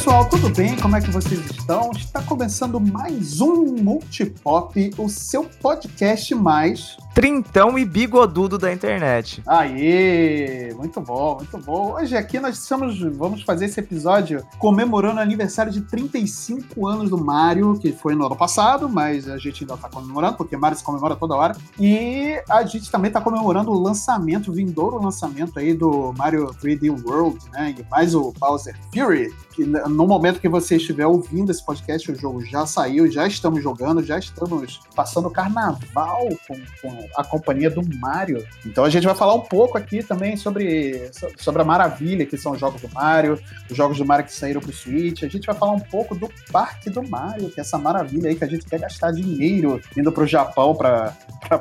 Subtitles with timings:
[0.00, 0.74] pessoal, tudo bem?
[0.76, 1.90] Como é que vocês estão?
[1.90, 9.42] Está começando mais um Multipop, o seu podcast mais trintão e bigodudo da internet.
[9.46, 10.72] Aê!
[10.72, 11.92] Muito bom, muito bom.
[11.92, 17.22] Hoje aqui nós estamos, vamos fazer esse episódio comemorando o aniversário de 35 anos do
[17.22, 20.82] Mario, que foi no ano passado, mas a gente ainda está comemorando, porque Mario se
[20.82, 21.54] comemora toda hora.
[21.78, 26.88] E a gente também está comemorando o lançamento, o vindouro lançamento aí do Mario 3D
[27.04, 27.74] World, né?
[27.78, 32.18] E mais o Bowser Fury, que no momento que você estiver ouvindo esse podcast, o
[32.18, 37.82] jogo já saiu, já estamos jogando, já estamos passando carnaval com, com a companhia do
[37.98, 38.46] Mario.
[38.64, 42.52] Então a gente vai falar um pouco aqui também sobre, sobre a maravilha que são
[42.52, 43.38] os jogos do Mario,
[43.70, 45.22] os jogos do Mario que saíram pro Switch.
[45.22, 48.36] A gente vai falar um pouco do Parque do Mario, que é essa maravilha aí
[48.36, 51.14] que a gente quer gastar dinheiro indo pro Japão para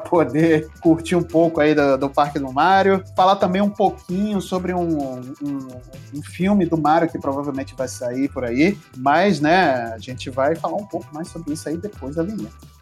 [0.10, 3.04] poder curtir um pouco aí do, do, Parque do Mario.
[3.16, 5.68] Falar também um pouquinho sobre um, um,
[6.14, 8.78] um filme do Mario que provavelmente vai sair por aí.
[8.98, 12.80] Mas, né, a gente vai falar um pouco mais sobre isso aí depois da vinheta.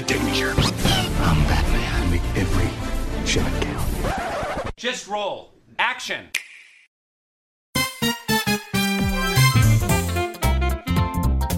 [0.00, 0.52] The danger.
[1.22, 2.10] I'm Batman.
[2.10, 2.68] Make every
[3.26, 4.74] shot count.
[4.76, 5.52] Just roll.
[5.78, 6.28] Action.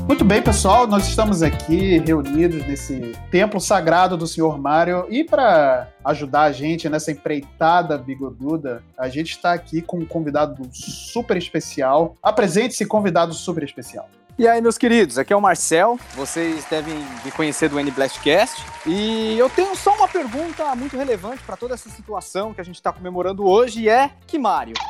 [0.08, 5.88] Muito bem, pessoal, nós estamos aqui reunidos nesse templo sagrado do Senhor Mário e para
[6.04, 12.14] ajudar a gente nessa empreitada bigoduda, a gente está aqui com um convidado super especial.
[12.22, 14.08] Apresente-se, convidado super especial.
[14.42, 15.96] E aí, meus queridos, aqui é o Marcel.
[16.16, 18.60] Vocês devem me conhecer do N Blastcast.
[18.84, 22.74] E eu tenho só uma pergunta muito relevante para toda essa situação que a gente
[22.74, 24.74] está comemorando hoje: é que Mario?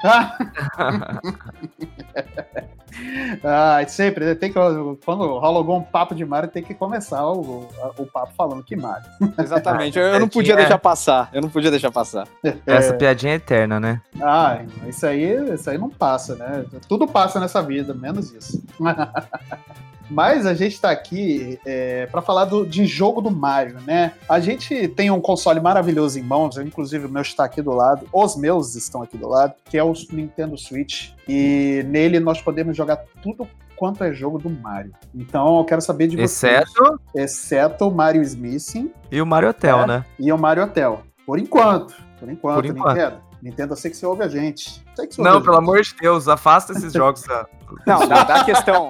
[3.45, 4.35] ah, sempre, né?
[4.35, 4.59] tem que,
[5.05, 7.69] quando rola algum papo de Mario, tem que começar o,
[7.99, 9.07] o papo falando que Mario.
[9.39, 11.29] Exatamente, eu, eu não podia deixar passar.
[11.33, 12.27] Eu não podia deixar passar.
[12.67, 14.01] Essa piadinha é eterna, né?
[14.21, 16.65] Ah, isso aí, isso aí não passa, né?
[16.89, 18.63] Tudo passa nessa vida, menos isso.
[20.11, 24.13] Mas a gente está aqui é, para falar do, de jogo do Mario, né?
[24.29, 28.07] A gente tem um console maravilhoso em mãos, inclusive o meu está aqui do lado,
[28.13, 31.11] os meus estão aqui do lado, que é o Nintendo Switch.
[31.29, 33.47] E nele nós podemos jogar tudo
[33.77, 34.93] quanto é jogo do Mario.
[35.15, 36.63] Então eu quero saber de vocês.
[36.63, 37.01] Exceto?
[37.15, 38.93] Exceto o Mario Smithing.
[39.11, 40.05] E o Mario Hotel, é, né?
[40.19, 41.03] E o Mario Hotel.
[41.27, 41.95] Por enquanto.
[42.19, 42.97] Por enquanto, Por enquanto.
[42.97, 43.33] Nintendo.
[43.43, 44.85] Nintendo, eu sei que você ouve a gente.
[45.19, 47.25] Não, pelo amor de Deus, afasta esses jogos.
[47.87, 48.89] Não, da, da, questão,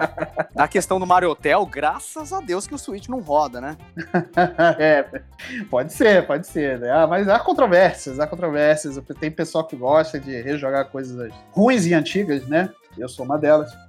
[0.53, 3.77] da questão do Mario Hotel, graças a Deus que o Switch não roda, né?
[4.77, 5.23] é,
[5.71, 6.81] pode ser, pode ser.
[6.81, 6.91] Né?
[6.91, 9.01] Ah, mas há controvérsias, há controvérsias.
[9.21, 12.71] Tem pessoal que gosta de rejogar coisas ruins e antigas, né?
[12.97, 13.73] Eu sou uma delas.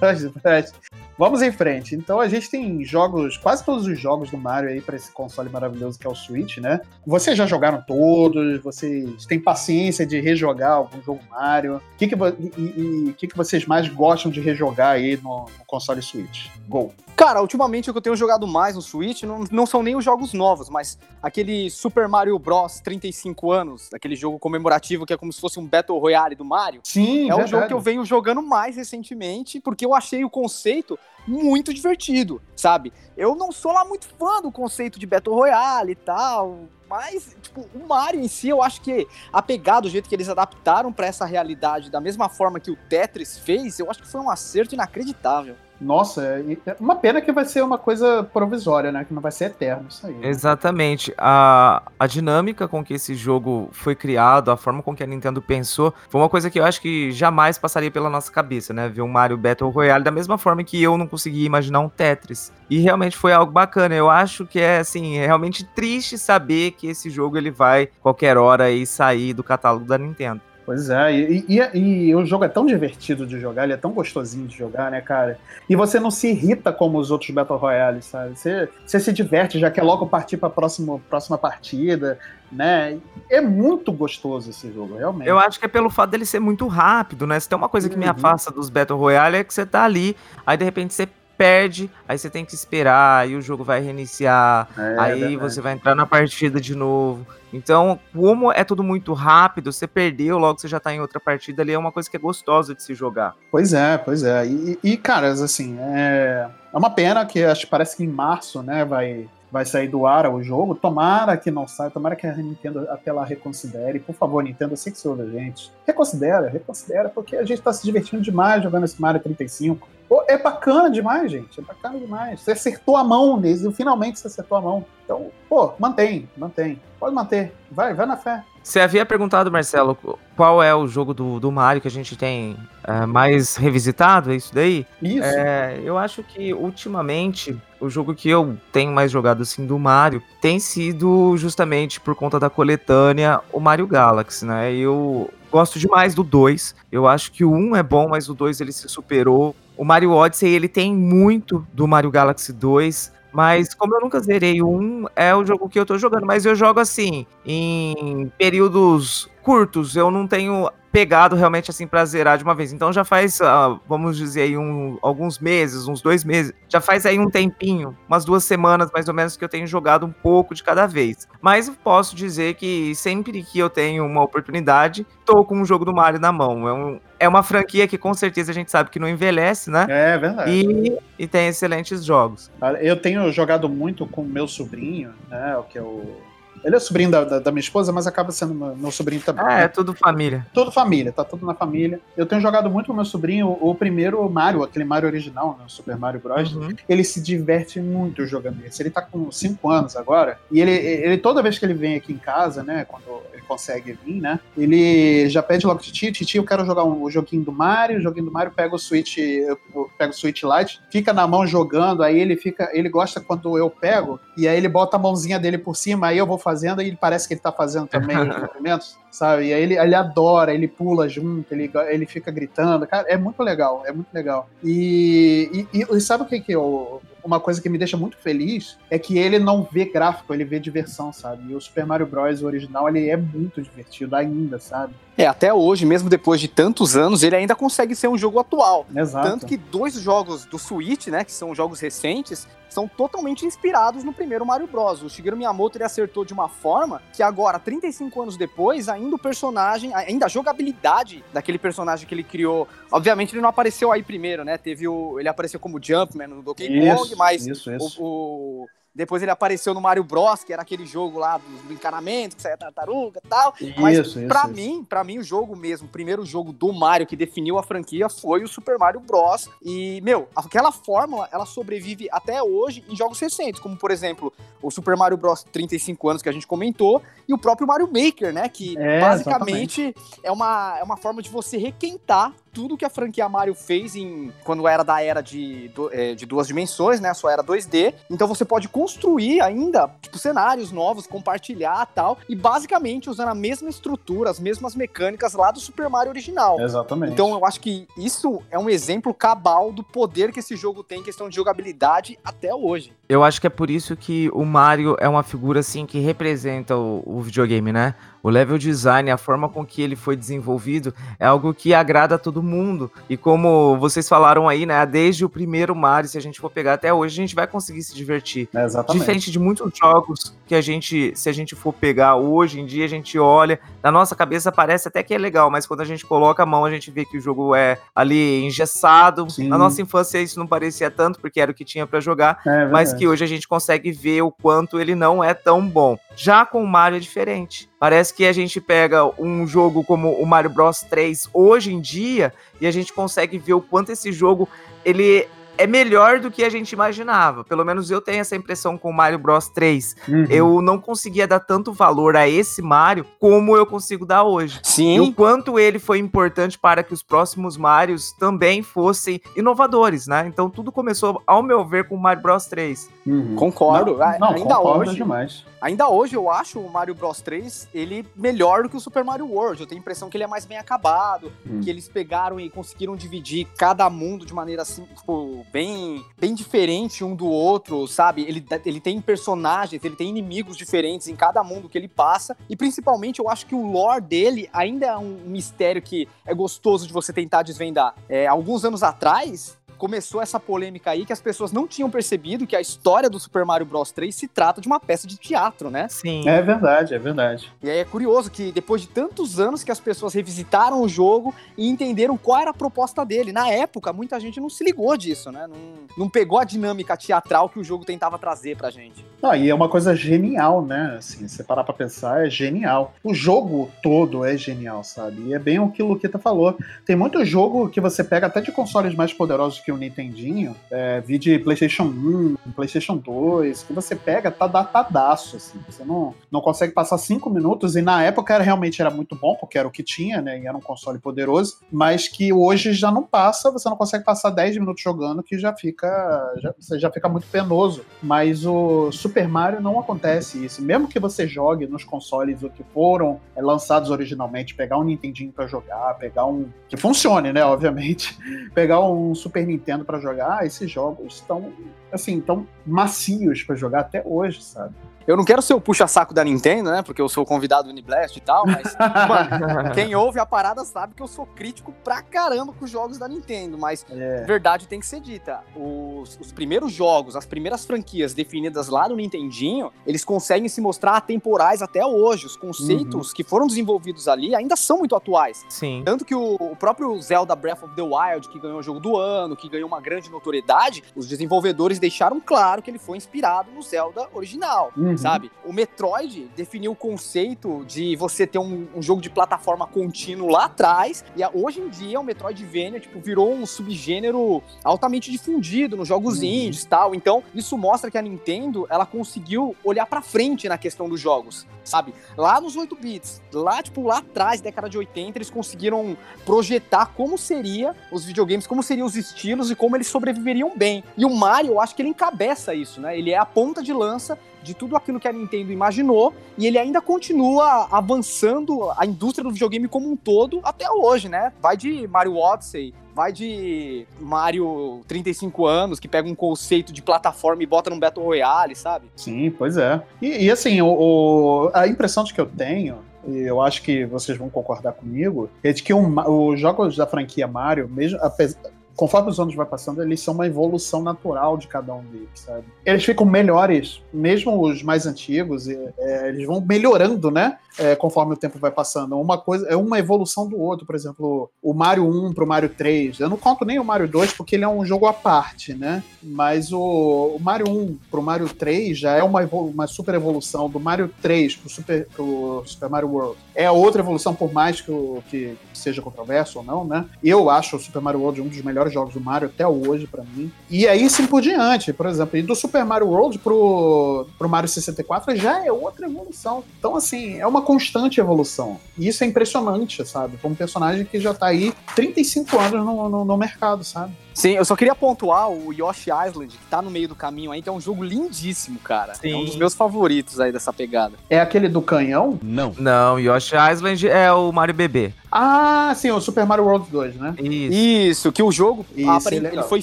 [0.00, 0.72] Mas, mas,
[1.18, 1.94] vamos em frente.
[1.94, 5.50] Então a gente tem jogos, quase todos os jogos do Mario aí para esse console
[5.50, 6.80] maravilhoso que é o Switch, né?
[7.06, 8.62] Vocês já jogaram todos?
[8.62, 11.76] Vocês têm paciência de rejogar algum jogo Mario?
[11.76, 15.64] O que, que, e, e, que, que vocês mais gostam de rejogar aí no, no
[15.66, 16.46] console Switch?
[16.68, 16.92] Go!
[17.16, 20.04] Cara, ultimamente o que eu tenho jogado mais no Switch não, não são nem os
[20.04, 25.32] jogos novos, mas aquele Super Mario Bros 35 anos, aquele jogo comemorativo que é como
[25.32, 26.80] se fosse um Battle Royale do Mario.
[26.82, 30.98] Sim, É o jogo que eu venho jogando mais recentemente, porque eu achei o conceito
[31.26, 32.92] muito divertido, sabe?
[33.16, 37.68] Eu não sou lá muito fã do conceito de Battle Royale e tal, mas, tipo,
[37.74, 41.06] o Mario em si, eu acho que a pegada, do jeito que eles adaptaram para
[41.06, 44.74] essa realidade, da mesma forma que o Tetris fez, eu acho que foi um acerto
[44.74, 45.56] inacreditável.
[45.80, 49.04] Nossa, é, é uma pena que vai ser uma coisa provisória, né?
[49.04, 50.16] Que não vai ser eterno isso aí.
[50.22, 51.12] Exatamente.
[51.18, 55.42] A, a dinâmica com que esse jogo foi criado, a forma com que a Nintendo
[55.42, 58.88] pensou, foi uma coisa que eu acho que jamais passaria pela nossa cabeça, né?
[58.88, 62.52] Ver um Mario Battle Royale da mesma forma que eu não conseguia imaginar um Tetris.
[62.70, 63.94] E realmente foi algo bacana.
[63.94, 68.36] Eu acho que é assim, é realmente triste saber que esse jogo ele vai qualquer
[68.36, 70.40] hora aí sair do catálogo da Nintendo.
[70.66, 73.92] Pois é, e, e, e, o jogo é tão divertido de jogar, ele é tão
[73.92, 75.38] gostosinho de jogar, né, cara?
[75.68, 78.34] E você não se irrita como os outros Battle Royale, sabe?
[78.34, 82.18] Você, você se diverte, já quer logo partir pra próxima, próxima partida,
[82.50, 82.96] né?
[83.28, 85.28] É muito gostoso esse jogo, realmente.
[85.28, 87.38] Eu acho que é pelo fato dele ser muito rápido, né?
[87.38, 88.12] Se tem uma coisa que me uhum.
[88.12, 90.16] afasta dos Battle Royale é que você tá ali,
[90.46, 94.68] aí de repente você perde, aí você tem que esperar, aí o jogo vai reiniciar,
[94.76, 97.26] é, aí é você vai entrar na partida de novo.
[97.52, 101.62] Então, como é tudo muito rápido, você perdeu, logo você já tá em outra partida
[101.62, 103.36] ali, é uma coisa que é gostosa de se jogar.
[103.50, 104.44] Pois é, pois é.
[104.46, 108.60] E, e caras, assim, é, é uma pena que acho que parece que em março,
[108.62, 110.74] né, vai vai sair do ar o jogo.
[110.74, 114.00] Tomara que não saia, tomara que a Nintendo até lá reconsidere.
[114.00, 115.70] Por favor, Nintendo, eu sei que você ouve a gente.
[115.86, 119.88] Reconsidera, reconsidera, porque a gente tá se divertindo demais jogando esse Mario 35.
[120.08, 121.60] Pô, é bacana demais, gente.
[121.60, 122.40] É bacana demais.
[122.40, 124.84] Você acertou a mão nesse, finalmente você acertou a mão.
[125.04, 126.80] Então, pô, mantém, mantém.
[126.98, 127.54] Pode manter.
[127.70, 128.42] Vai, vai na fé.
[128.60, 129.96] Você havia perguntado, Marcelo,
[130.34, 134.32] qual é o jogo do, do Mario que a gente tem é, mais revisitado?
[134.32, 134.86] É isso daí?
[135.00, 135.22] Isso.
[135.22, 140.22] É, eu acho que ultimamente o jogo que eu tenho mais jogado assim do Mario
[140.40, 144.74] tem sido justamente por conta da coletânea o Mario Galaxy, né?
[144.74, 146.74] Eu gosto demais do 2.
[146.90, 149.54] Eu acho que o 1 é bom, mas o 2 ele se superou.
[149.76, 153.12] O Mario Odyssey ele tem muito do Mario Galaxy 2.
[153.32, 156.24] Mas como eu nunca zerei um, é o jogo que eu tô jogando.
[156.24, 159.94] Mas eu jogo assim, em períodos curtos.
[159.94, 162.72] Eu não tenho pegado realmente assim pra zerar de uma vez.
[162.72, 166.52] Então já faz, uh, vamos dizer aí, um, alguns meses, uns dois meses.
[166.68, 170.06] Já faz aí um tempinho, umas duas semanas mais ou menos, que eu tenho jogado
[170.06, 171.28] um pouco de cada vez.
[171.42, 175.92] Mas posso dizer que sempre que eu tenho uma oportunidade, tô com um jogo do
[175.92, 176.68] Mario na mão.
[176.68, 179.86] É, um, é uma franquia que com certeza a gente sabe que não envelhece, né?
[179.88, 180.50] É verdade.
[180.52, 182.52] E, e tem excelentes jogos.
[182.80, 185.56] Eu tenho jogado muito com meu sobrinho, né?
[185.56, 186.22] O que é o
[186.62, 189.44] ele é sobrinho da, da, da, minha esposa, mas acaba sendo meu, meu sobrinho também.
[189.46, 190.46] Ah, é tudo família.
[190.52, 192.00] Tudo família, tá tudo na família.
[192.16, 195.70] Eu tenho jogado muito com meu sobrinho o primeiro Mario, aquele Mario original, né, o
[195.70, 196.54] Super Mario Bros.
[196.54, 196.74] Uhum.
[196.88, 198.82] Ele se diverte muito jogando esse.
[198.82, 202.12] Ele tá com 5 anos agora, e ele, ele, toda vez que ele vem aqui
[202.12, 206.44] em casa, né, quando ele consegue vir, né, ele já pede logo, Titi, Titi, eu
[206.44, 209.58] quero jogar um, o joguinho do Mario, o joguinho do Mario, pega o Switch, eu,
[209.74, 213.56] eu pego o Switch Lite, fica na mão jogando, aí ele fica, ele gosta quando
[213.58, 216.82] eu pego, e aí ele bota a mãozinha dele por cima, aí eu vou fazendo
[216.82, 219.46] e parece que ele tá fazendo também os movimentos, sabe?
[219.46, 222.86] E aí ele, ele adora, ele pula junto, ele, ele fica gritando.
[222.86, 224.48] Cara, é muito legal, é muito legal.
[224.62, 228.76] E, e, e sabe o que, que eu, uma coisa que me deixa muito feliz
[228.90, 231.50] é que ele não vê gráfico, ele vê diversão, sabe?
[231.50, 232.42] E o Super Mario Bros.
[232.42, 234.94] original, ele é muito divertido ainda, sabe?
[235.16, 238.86] É, até hoje, mesmo depois de tantos anos, ele ainda consegue ser um jogo atual.
[238.94, 239.28] Exato.
[239.28, 244.12] Tanto que dois jogos do Switch, né, que são jogos recentes, são totalmente inspirados no
[244.12, 245.00] primeiro Mario Bros.
[245.00, 249.18] O Shigeru Miyamoto ele acertou de uma forma que agora, 35 anos depois, ainda o
[249.18, 254.44] personagem, ainda a jogabilidade daquele personagem que ele criou, obviamente ele não apareceu aí primeiro,
[254.44, 254.58] né?
[254.58, 258.02] Teve o, ele apareceu como Jumpman no Donkey Kong, mas isso, isso.
[258.02, 262.36] o, o depois ele apareceu no Mario Bros, que era aquele jogo lá do, encanamento,
[262.36, 263.52] que saia tartaruga e tal.
[263.60, 267.16] Isso, Mas para mim, para mim o jogo mesmo, o primeiro jogo do Mario que
[267.16, 269.48] definiu a franquia foi o Super Mario Bros.
[269.60, 274.32] E, meu, aquela fórmula, ela sobrevive até hoje em jogos recentes, como por exemplo,
[274.62, 278.32] o Super Mario Bros 35 anos que a gente comentou e o próprio Mario Maker,
[278.32, 282.90] né, que é, basicamente é uma, é uma forma de você requentar tudo que a
[282.90, 287.10] franquia Mario fez em quando era da era de, é, de duas dimensões, né?
[287.10, 287.92] A sua era 2D.
[288.08, 292.16] Então você pode construir ainda, tipo, cenários novos, compartilhar tal.
[292.28, 296.60] E basicamente usando a mesma estrutura, as mesmas mecânicas lá do Super Mario original.
[296.60, 297.12] Exatamente.
[297.12, 301.00] Então eu acho que isso é um exemplo cabal do poder que esse jogo tem
[301.00, 302.92] em questão de jogabilidade até hoje.
[303.08, 306.76] Eu acho que é por isso que o Mario é uma figura assim que representa
[306.76, 307.94] o, o videogame, né?
[308.24, 312.18] O level design, a forma com que ele foi desenvolvido, é algo que agrada a
[312.18, 312.90] todo mundo.
[313.06, 314.86] E como vocês falaram aí, né?
[314.86, 317.82] Desde o primeiro Mario, se a gente for pegar até hoje, a gente vai conseguir
[317.82, 318.48] se divertir.
[318.54, 318.98] É exatamente.
[318.98, 322.86] Diferente de muitos jogos que a gente, se a gente for pegar hoje em dia,
[322.86, 326.06] a gente olha, na nossa cabeça parece até que é legal, mas quando a gente
[326.06, 329.28] coloca a mão, a gente vê que o jogo é ali engessado.
[329.28, 329.48] Sim.
[329.48, 332.68] Na nossa infância isso não parecia tanto, porque era o que tinha para jogar, é,
[332.68, 335.98] mas que hoje a gente consegue ver o quanto ele não é tão bom.
[336.16, 337.68] Já com o Mario é diferente.
[337.84, 342.32] Parece que a gente pega um jogo como o Mario Bros 3 hoje em dia
[342.58, 344.48] e a gente consegue ver o quanto esse jogo
[344.86, 347.44] ele é melhor do que a gente imaginava.
[347.44, 349.96] Pelo menos eu tenho essa impressão com o Mario Bros 3.
[350.08, 350.24] Uhum.
[350.28, 354.60] Eu não conseguia dar tanto valor a esse Mario como eu consigo dar hoje.
[354.62, 354.96] Sim.
[354.96, 360.24] E o quanto ele foi importante para que os próximos Marios também fossem inovadores, né?
[360.26, 362.90] Então tudo começou, ao meu ver, com o Mario Bros 3.
[363.06, 363.36] Uhum.
[363.36, 363.96] Concordo.
[363.96, 365.44] Não, não Ainda concordo hoje, demais.
[365.60, 369.26] Ainda hoje eu acho o Mario Bros 3 ele melhor do que o Super Mario
[369.26, 369.62] World.
[369.62, 371.60] Eu tenho a impressão que ele é mais bem acabado, hum.
[371.62, 377.04] que eles pegaram e conseguiram dividir cada mundo de maneira assim, tipo, bem, bem diferente
[377.04, 378.22] um do outro, sabe?
[378.22, 382.36] Ele, ele tem personagens, ele tem inimigos diferentes em cada mundo que ele passa.
[382.48, 386.86] E principalmente eu acho que o lore dele ainda é um mistério que é gostoso
[386.86, 387.94] de você tentar desvendar.
[388.08, 392.56] É, alguns anos atrás, começou essa polêmica aí que as pessoas não tinham percebido que
[392.56, 395.88] a história do Super Mario Bros 3 se trata de uma peça de teatro, né?
[395.90, 396.26] Sim.
[396.26, 397.52] É verdade, é verdade.
[397.62, 401.34] E aí é curioso que depois de tantos anos que as pessoas revisitaram o jogo
[401.54, 403.30] e entenderam qual era a proposta dele.
[403.30, 405.46] Na época, muita gente não se ligou disso, né?
[405.46, 405.58] Não,
[405.98, 409.04] não pegou a dinâmica teatral que o jogo tentava trazer pra gente.
[409.22, 410.94] Não, e é uma coisa genial, né?
[410.96, 412.94] Assim, você parar pra pensar, é genial.
[413.04, 415.24] O jogo todo é genial, sabe?
[415.26, 416.56] E é bem o que o Luquita falou.
[416.86, 421.00] Tem muito jogo que você pega até de consoles mais poderosos que o Nintendinho, é,
[421.00, 425.58] vídeo PlayStation 1, PlayStation 2, que você pega, tá datadaço, assim.
[425.68, 429.34] Você não, não consegue passar cinco minutos, e na época era, realmente era muito bom,
[429.34, 430.40] porque era o que tinha, né?
[430.40, 434.30] E era um console poderoso, mas que hoje já não passa, você não consegue passar
[434.30, 436.34] 10 minutos jogando, que já fica.
[436.38, 437.84] Já, você já fica muito penoso.
[438.02, 440.62] Mas o Super Mario não acontece isso.
[440.62, 445.32] Mesmo que você jogue nos consoles o que foram é, lançados originalmente, pegar um Nintendinho
[445.32, 446.48] para jogar, pegar um.
[446.68, 447.44] que funcione, né?
[447.44, 448.16] Obviamente.
[448.54, 451.52] Pegar um Super Nintendo para jogar, esses jogos estão
[451.92, 454.74] assim, tão macios para jogar até hoje, sabe?
[455.06, 456.82] Eu não quero ser o puxa-saco da Nintendo, né?
[456.82, 458.74] Porque eu sou convidado do Uniblast e tal, mas,
[459.06, 462.96] mano, quem ouve a parada sabe que eu sou crítico pra caramba com os jogos
[462.96, 463.58] da Nintendo.
[463.58, 464.24] Mas, é.
[464.24, 465.40] verdade tem que ser dita.
[465.54, 470.96] Os, os, primeiros jogos, as primeiras franquias definidas lá no Nintendinho, eles conseguem se mostrar
[470.96, 472.24] atemporais até hoje.
[472.24, 473.14] Os conceitos uhum.
[473.14, 475.44] que foram desenvolvidos ali ainda são muito atuais.
[475.50, 475.82] Sim.
[475.84, 478.96] Tanto que o, o próprio Zelda Breath of the Wild, que ganhou o jogo do
[478.96, 483.60] ano, que ganhou uma grande notoriedade, os desenvolvedores deixaram claro que ele foi inspirado no
[483.60, 484.72] Zelda original.
[484.74, 485.02] Uhum uhum.
[485.02, 485.30] sabe?
[485.44, 490.46] O Metroid definiu o conceito de você ter um, um jogo de plataforma contínuo lá
[490.46, 495.88] atrás, e a, hoje em dia o Metroidvania, tipo, virou um subgênero altamente difundido nos
[495.88, 496.24] jogos uhum.
[496.24, 496.94] indies e tal.
[496.94, 501.46] Então, isso mostra que a Nintendo, ela conseguiu olhar para frente na questão dos jogos,
[501.62, 501.94] sabe?
[502.16, 507.16] Lá nos 8 bits, lá, tipo, lá atrás, década de 80, eles conseguiram projetar como
[507.18, 510.84] seria os videogames, como seriam os estilos e como eles sobreviveriam bem.
[510.96, 512.98] E o Mario, eu acho que ele encabeça isso, né?
[512.98, 516.58] Ele é a ponta de lança de tudo aquilo que a Nintendo imaginou e ele
[516.58, 521.32] ainda continua avançando a indústria do videogame como um todo até hoje, né?
[521.40, 527.42] Vai de Mario Odyssey, vai de Mario 35 anos, que pega um conceito de plataforma
[527.42, 528.86] e bota num Battle Royale, sabe?
[528.94, 529.82] Sim, pois é.
[530.00, 533.84] E, e assim, o, o, a impressão de que eu tenho e eu acho que
[533.84, 535.94] vocês vão concordar comigo, é de que um,
[536.30, 538.40] os jogos da franquia Mario, mesmo apesar,
[538.76, 542.44] conforme os anos vai passando, eles são uma evolução natural de cada um deles, sabe?
[542.64, 547.38] Eles ficam melhores, mesmo os mais antigos, é, eles vão melhorando, né?
[547.56, 548.98] É, conforme o tempo vai passando.
[548.98, 552.98] Uma coisa é uma evolução do outro, por exemplo, o Mario 1 pro Mario 3.
[552.98, 555.82] Eu não conto nem o Mario 2 porque ele é um jogo à parte, né?
[556.02, 560.58] Mas o, o Mario 1 pro Mario 3 já é uma, uma super evolução do
[560.58, 563.18] Mario 3 pro Super, pro Super Mario World.
[563.36, 564.72] É outra evolução, por mais que,
[565.08, 566.86] que seja controverso ou não, né?
[567.02, 570.02] Eu acho o Super Mario World um dos melhores jogos do Mario até hoje para
[570.02, 570.30] mim.
[570.50, 574.48] E aí sim por diante, por exemplo, e do Super Mario World pro, pro Mario
[574.48, 576.44] 64 já é outra evolução.
[576.58, 578.58] Então, assim, é uma constante evolução.
[578.78, 580.16] E isso é impressionante, sabe?
[580.18, 583.92] Como um personagem que já tá aí 35 anos no, no, no mercado, sabe?
[584.14, 587.42] Sim, eu só queria pontuar o Yoshi Island, que tá no meio do caminho aí,
[587.42, 588.94] que é um jogo lindíssimo, cara.
[588.94, 589.12] Sim.
[589.12, 590.94] É um dos meus favoritos aí dessa pegada.
[591.10, 592.18] É aquele do canhão?
[592.22, 592.54] Não.
[592.56, 594.94] Não, Yoshi Island é o Mario Bebê.
[595.16, 597.14] Ah, sim, o Super Mario World 2, né?
[597.20, 599.62] Isso, Isso que o jogo Isso, é ele foi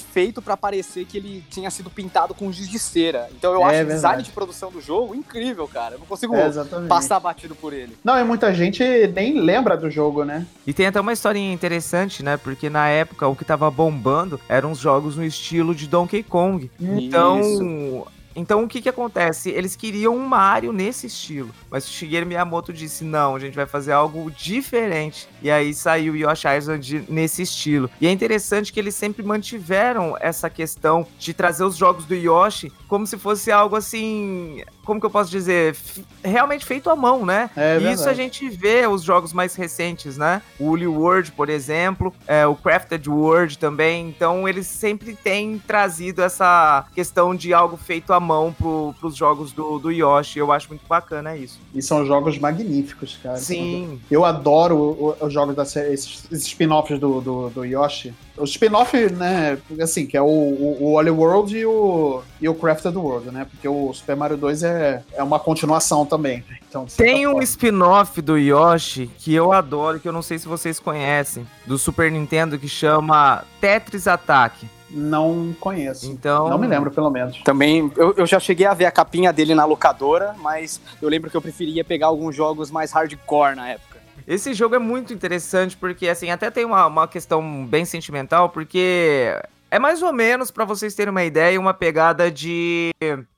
[0.00, 3.28] feito para parecer que ele tinha sido pintado com giz de cera.
[3.36, 3.92] Então eu é, acho verdade.
[3.92, 5.96] o design de produção do jogo incrível, cara.
[5.96, 6.50] Eu não consigo é,
[6.88, 7.94] passar batido por ele.
[8.02, 10.46] Não, e muita gente nem lembra do jogo, né?
[10.66, 12.38] E tem até uma historinha interessante, né?
[12.38, 16.70] Porque na época o que tava bombando eram os jogos no estilo de Donkey Kong.
[16.80, 17.62] Então, Isso.
[17.62, 19.50] Então o que que acontece?
[19.50, 23.66] Eles queriam um Mario nesse estilo, mas o Shigeru Miyamoto disse: "Não, a gente vai
[23.66, 25.28] fazer algo diferente".
[25.42, 27.90] E aí saiu Yoshi Island nesse estilo.
[28.00, 32.72] E é interessante que eles sempre mantiveram essa questão de trazer os jogos do Yoshi
[32.92, 35.74] como se fosse algo assim, como que eu posso dizer,
[36.22, 37.48] realmente feito à mão, né?
[37.56, 40.42] É e isso a gente vê os jogos mais recentes, né?
[40.60, 44.10] O Uli World, por exemplo, é, o Crafted World também.
[44.10, 49.52] Então eles sempre têm trazido essa questão de algo feito à mão pro, pros jogos
[49.52, 50.38] do, do Yoshi.
[50.38, 51.58] Eu acho muito bacana isso.
[51.74, 53.38] E são jogos magníficos, cara.
[53.38, 54.02] Sim.
[54.10, 58.12] Eu adoro os jogos da série, esses, esses spin-offs do, do, do Yoshi.
[58.36, 62.54] O spin-off, né, assim, que é o, o, o Wally World e o, e o
[62.54, 63.46] Crafted World, né?
[63.50, 66.42] Porque o Super Mario 2 é, é uma continuação também.
[66.68, 70.80] Então, Tem um spin-off do Yoshi que eu adoro, que eu não sei se vocês
[70.80, 74.66] conhecem, do Super Nintendo, que chama Tetris Attack.
[74.90, 76.10] Não conheço.
[76.10, 76.48] Então.
[76.48, 77.38] Não me lembro, pelo menos.
[77.42, 81.30] Também, eu, eu já cheguei a ver a capinha dele na locadora, mas eu lembro
[81.30, 83.91] que eu preferia pegar alguns jogos mais hardcore na época.
[84.26, 89.34] Esse jogo é muito interessante porque, assim, até tem uma, uma questão bem sentimental, porque
[89.70, 92.90] é mais ou menos, para vocês terem uma ideia, uma pegada de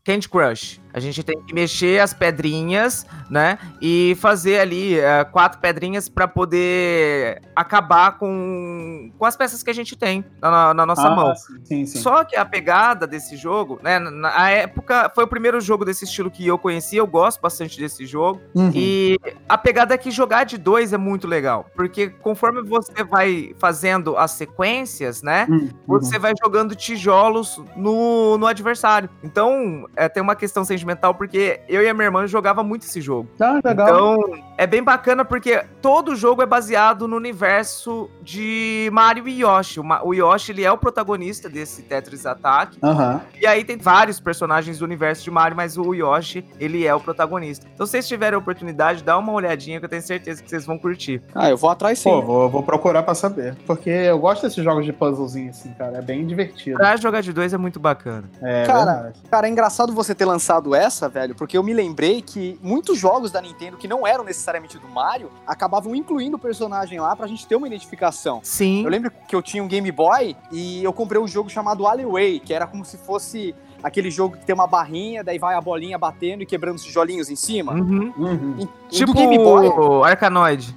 [0.04, 0.84] Candy Crush.
[0.94, 3.58] A gente tem que mexer as pedrinhas, né?
[3.82, 9.74] E fazer ali uh, quatro pedrinhas para poder acabar com, com as peças que a
[9.74, 11.34] gente tem na, na nossa ah, mão.
[11.64, 11.98] Sim, sim.
[11.98, 13.98] Só que a pegada desse jogo, né?
[13.98, 16.96] Na época, foi o primeiro jogo desse estilo que eu conheci.
[16.96, 18.40] Eu gosto bastante desse jogo.
[18.54, 18.70] Uhum.
[18.72, 19.18] E
[19.48, 21.66] a pegada é que jogar de dois é muito legal.
[21.74, 25.48] Porque conforme você vai fazendo as sequências, né?
[25.50, 25.70] Uhum.
[25.88, 29.10] Você vai jogando tijolos no, no adversário.
[29.24, 33.00] Então, é, tem uma questão sentimental porque eu e a minha irmã jogava muito esse
[33.00, 33.28] jogo.
[33.40, 33.88] Ah, legal.
[33.88, 39.80] Então, é bem bacana porque todo jogo é baseado no universo de Mario e Yoshi.
[40.02, 42.78] O Yoshi, ele é o protagonista desse Tetris Attack.
[42.82, 43.20] Uhum.
[43.40, 47.00] E aí tem vários personagens do universo de Mario, mas o Yoshi, ele é o
[47.00, 47.66] protagonista.
[47.72, 50.66] Então, se vocês tiverem a oportunidade, dá uma olhadinha que eu tenho certeza que vocês
[50.66, 51.22] vão curtir.
[51.34, 52.10] Ah, eu vou atrás sim.
[52.10, 53.56] Pô, vou, vou procurar pra saber.
[53.66, 55.98] Porque eu gosto desses jogos de puzzlezinho assim, cara.
[55.98, 56.76] É bem divertido.
[56.76, 58.24] Pra jogar de dois é muito bacana.
[58.42, 62.58] É, cara, cara, é engraçado você ter lançado essa, velho, porque eu me lembrei que
[62.62, 67.14] muitos jogos da Nintendo que não eram necessariamente do Mario acabavam incluindo o personagem lá
[67.14, 68.40] pra gente ter uma identificação.
[68.42, 68.84] Sim.
[68.84, 72.40] Eu lembro que eu tinha um Game Boy e eu comprei um jogo chamado Alleyway,
[72.40, 75.98] que era como se fosse aquele jogo que tem uma barrinha, daí vai a bolinha
[75.98, 77.74] batendo e quebrando os tijolinhos em cima.
[77.74, 78.14] Uhum.
[78.16, 78.56] Uhum.
[78.58, 79.68] E, tipo do Game Boy,
[80.06, 80.74] Arcanoid.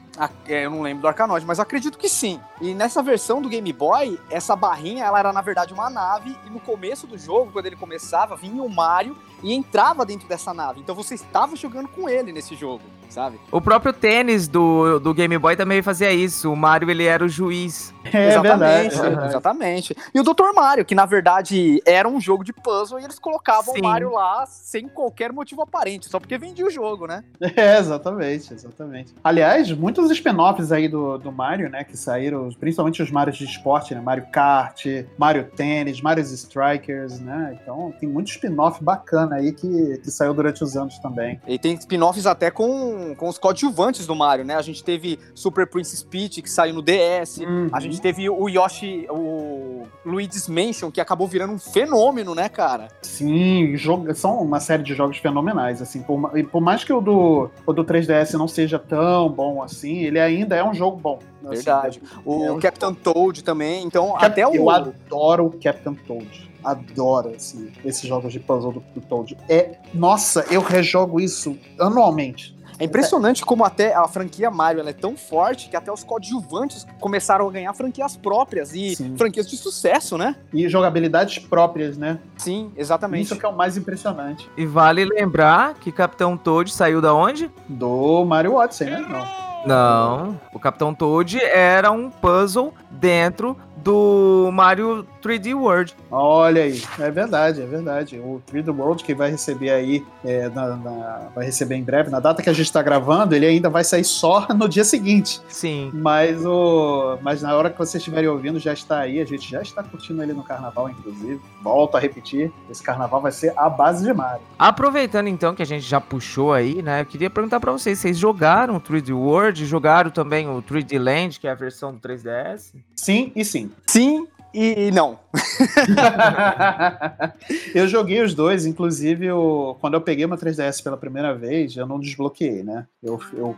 [0.47, 2.39] É, eu não lembro do Arcanoid, mas acredito que sim.
[2.59, 6.49] E nessa versão do Game Boy, essa barrinha, ela era na verdade uma nave, e
[6.49, 10.81] no começo do jogo, quando ele começava, vinha o Mario e entrava dentro dessa nave.
[10.81, 13.39] Então você estava jogando com ele nesse jogo, sabe?
[13.51, 16.51] O próprio tênis do, do Game Boy também fazia isso.
[16.51, 17.93] O Mario, ele era o juiz.
[18.13, 19.27] É, exatamente, verdade.
[19.27, 19.97] exatamente.
[20.15, 20.53] E o Dr.
[20.55, 23.81] Mario, que na verdade era um jogo de puzzle e eles colocavam Sim.
[23.81, 27.23] o Mario lá sem qualquer motivo aparente, só porque vendia o jogo, né?
[27.57, 29.13] É, exatamente, exatamente.
[29.23, 33.93] Aliás, muitos spin-offs aí do, do Mario, né, que saíram, principalmente os Marios de esporte,
[33.93, 33.99] né?
[33.99, 34.85] Mario Kart,
[35.17, 37.57] Mario Tennis, Mario Strikers, né?
[37.61, 41.41] Então tem muito spin-off bacana aí que, que saiu durante os anos também.
[41.47, 44.55] E tem spin-offs até com, com os coadjuvantes do Mario, né?
[44.55, 47.69] A gente teve Super Princess Peach, que saiu no DS, uhum.
[47.71, 52.87] a gente teve o Yoshi, o Luigi's Mansion, que acabou virando um fenômeno, né, cara?
[53.01, 57.49] Sim, jogo, são uma série de jogos fenomenais, assim, por, por mais que o do,
[57.65, 61.19] o do 3DS não seja tão bom assim, ele ainda é um jogo bom.
[61.43, 62.01] Assim, Verdade.
[62.25, 63.01] o é um Captain jogo.
[63.01, 64.55] Toad também, então Cap até o...
[64.55, 69.37] Eu adoro o Captain Toad adoro esse, esses jogos de puzzle do, do Toad.
[69.47, 72.56] É, nossa, eu rejogo isso anualmente.
[72.79, 77.47] É impressionante como até a franquia Mario é tão forte que até os coadjuvantes começaram
[77.47, 79.17] a ganhar franquias próprias e Sim.
[79.17, 80.35] franquias de sucesso, né?
[80.53, 82.19] E jogabilidades próprias, né?
[82.37, 83.25] Sim, exatamente.
[83.25, 84.49] Isso que é o mais impressionante.
[84.55, 87.51] E vale lembrar que Capitão Toad saiu da onde?
[87.67, 89.05] Do Mario Odyssey, né?
[89.09, 89.47] Não.
[89.65, 95.95] Não, o Capitão Toad era um puzzle dentro do Mario 3D World.
[96.11, 98.19] Olha aí, é verdade, é verdade.
[98.19, 102.19] O 3D World que vai receber aí, é, na, na, vai receber em breve, na
[102.19, 105.39] data que a gente está gravando, ele ainda vai sair só no dia seguinte.
[105.47, 105.89] Sim.
[105.93, 109.61] Mas, o, mas na hora que vocês estiverem ouvindo, já está aí, a gente já
[109.61, 111.39] está curtindo ele no carnaval, inclusive.
[111.63, 114.41] Volto a repetir, esse carnaval vai ser a base de Mario.
[114.59, 118.17] Aproveitando então que a gente já puxou aí, né, eu queria perguntar para vocês, vocês
[118.17, 122.73] jogaram o 3D World, jogaram também o 3D Land, que é a versão do 3DS?
[122.97, 123.71] Sim e sim.
[123.85, 125.19] Sim e não.
[127.75, 131.85] eu joguei os dois, inclusive eu, quando eu peguei uma 3DS pela primeira vez, eu
[131.85, 132.87] não desbloqueei, né?
[133.03, 133.55] Eu, eu,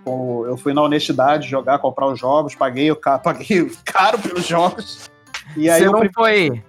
[0.47, 5.09] eu fui na honestidade jogar, comprar os jogos, paguei, o, paguei caro pelos jogos.
[5.55, 6.63] E aí você não foi.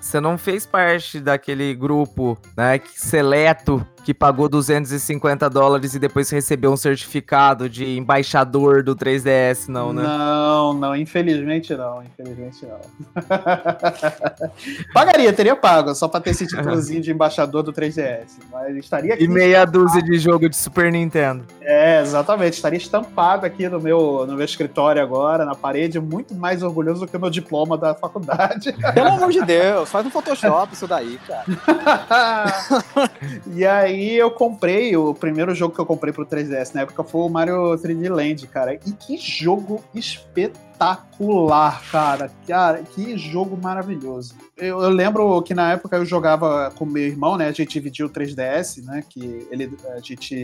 [0.00, 6.70] Você não fez parte daquele grupo, né, seleto que pagou 250 dólares e depois recebeu
[6.70, 10.02] um certificado de embaixador do 3DS, não, né?
[10.02, 12.80] Não, não, infelizmente não, infelizmente não.
[14.92, 19.24] Pagaria, teria pago, só pra ter esse títulozinho de embaixador do 3DS, mas estaria aqui.
[19.24, 21.44] E meia dúzia de jogo de Super Nintendo.
[21.62, 26.62] É, exatamente, estaria estampado aqui no meu, no meu escritório agora, na parede, muito mais
[26.62, 28.74] orgulhoso do que o meu diploma da faculdade.
[28.92, 31.44] Pelo amor de Deus, faz no Photoshop isso daí, cara.
[33.54, 37.02] e aí aí eu comprei, o primeiro jogo que eu comprei pro 3DS na época
[37.04, 38.74] foi o Mario 3D Land, cara.
[38.74, 40.73] E que jogo espetacular,
[41.90, 42.30] cara.
[42.46, 44.34] Cara, que jogo maravilhoso.
[44.56, 47.48] Eu, eu, lembro que na época eu jogava com meu irmão, né?
[47.48, 49.02] A gente dividiu o 3DS, né?
[49.08, 50.34] Que ele, a gente...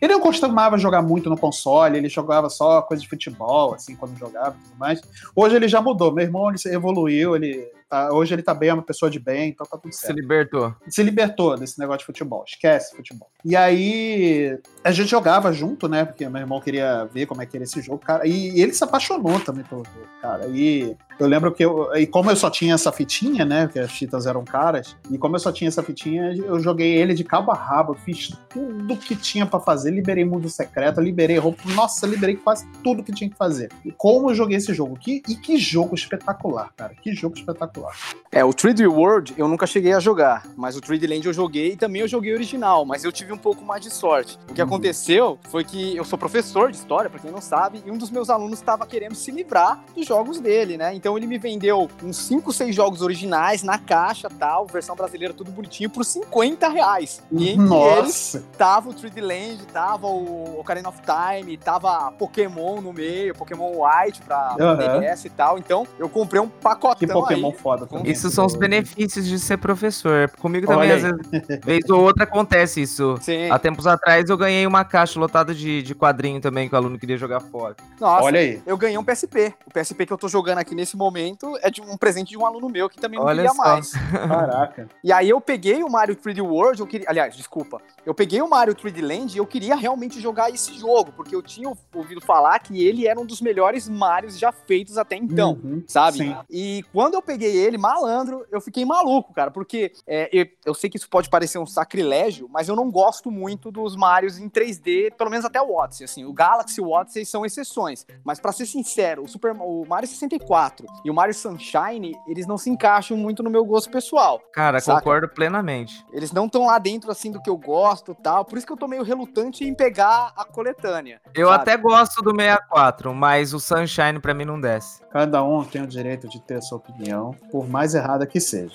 [0.00, 4.18] Ele não costumava jogar muito no console, ele jogava só coisa de futebol, assim, quando
[4.18, 5.00] jogava e tudo mais.
[5.34, 6.12] Hoje ele já mudou.
[6.12, 9.50] Meu irmão, ele evoluiu, ele Tá, hoje ele tá bem, é uma pessoa de bem,
[9.50, 10.14] então tá tudo certo.
[10.14, 10.74] Se libertou.
[10.88, 12.42] Se libertou desse negócio de futebol.
[12.48, 13.28] Esquece futebol.
[13.44, 16.02] E aí a gente jogava junto, né?
[16.06, 18.26] Porque meu irmão queria ver como é que era esse jogo, cara.
[18.26, 19.81] E, e ele se apaixonou também pelo
[20.20, 20.46] cara.
[20.48, 21.94] E Eu lembro que eu.
[21.94, 23.68] E como eu só tinha essa fitinha, né?
[23.72, 27.14] Que as fitas eram caras, e como eu só tinha essa fitinha, eu joguei ele
[27.14, 31.62] de cabo a rabo, fiz tudo que tinha para fazer, liberei mundo secreto, liberei roupa.
[31.74, 33.70] Nossa, liberei quase tudo que tinha que fazer.
[33.84, 34.96] E como eu joguei esse jogo?
[34.96, 36.94] Que, e que jogo espetacular, cara.
[37.00, 37.92] Que jogo espetacular.
[38.30, 41.72] É, o 3D World eu nunca cheguei a jogar, mas o 3D Land eu joguei
[41.72, 44.38] e também eu joguei original, mas eu tive um pouco mais de sorte.
[44.50, 44.66] O que Uhum.
[44.68, 48.10] aconteceu foi que eu sou professor de história, pra quem não sabe, e um dos
[48.10, 50.94] meus alunos estava querendo se livrar dos jogos dele, né?
[50.94, 55.50] Então ele me vendeu uns 5, 6 jogos originais na caixa, tal, versão brasileira, tudo
[55.50, 57.22] bonitinho, por 50 reais.
[57.30, 58.44] E entre eles Nossa.
[58.56, 64.22] tava o 3D Land, tava o Ocarina of Time, tava Pokémon no meio, Pokémon White
[64.22, 65.00] pra Aham.
[65.00, 65.58] DS e tal.
[65.58, 67.56] Então eu comprei um pacotão Que Pokémon aí.
[67.56, 68.10] foda também.
[68.10, 70.30] Isso são os benefícios de ser professor.
[70.40, 73.16] Comigo também, Olha às vezes, vez ou outra, acontece isso.
[73.20, 73.50] Sim.
[73.50, 76.98] Há tempos atrás eu ganhei uma caixa lotada de, de quadrinho também que o aluno
[76.98, 77.76] queria jogar fora.
[78.00, 78.62] Nossa, Olha aí.
[78.66, 79.54] eu ganhei um PSP.
[79.66, 82.46] O PSP que eu tô jogando aqui nesse momento é de um presente de um
[82.46, 83.62] aluno meu que também não Olha queria só.
[83.62, 83.92] mais.
[83.92, 84.88] Caraca.
[85.02, 88.48] E aí eu peguei o Mario 3D World, eu queria, aliás, desculpa, eu peguei o
[88.48, 92.58] Mario 3D Land e eu queria realmente jogar esse jogo, porque eu tinha ouvido falar
[92.58, 95.58] que ele era um dos melhores Marios já feitos até então.
[95.62, 95.82] Uhum.
[95.86, 96.18] Sabe?
[96.18, 96.36] Sim.
[96.50, 100.88] E quando eu peguei ele, malandro, eu fiquei maluco, cara, porque é, eu, eu sei
[100.88, 105.12] que isso pode parecer um sacrilégio, mas eu não gosto muito dos Marios em 3D,
[105.14, 108.52] pelo menos até o Odyssey, assim, o Galaxy e o Odyssey são exceções, mas pra
[108.52, 113.16] ser sincero, o, Super, o Mario 64 e o Mario Sunshine, eles não se encaixam
[113.16, 114.40] muito no meu gosto pessoal.
[114.52, 114.98] Cara, Saca?
[114.98, 116.04] concordo plenamente.
[116.12, 118.76] Eles não estão lá dentro, assim, do que eu gosto tal, por isso que eu
[118.76, 121.20] tô meio relutante em pegar a coletânea.
[121.34, 121.62] Eu sabe?
[121.62, 125.02] até gosto do 64, mas o Sunshine pra mim não desce.
[125.10, 128.74] Cada um tem o direito de ter a sua opinião, por mais errada que seja.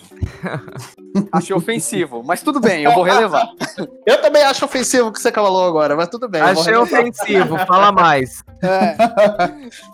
[1.31, 3.47] Achei ofensivo, mas tudo bem, eu vou relevar.
[4.05, 6.41] Eu também acho ofensivo o que você falou agora, mas tudo bem.
[6.41, 8.41] eu vou Achei ofensivo, fala mais.
[8.59, 8.95] É.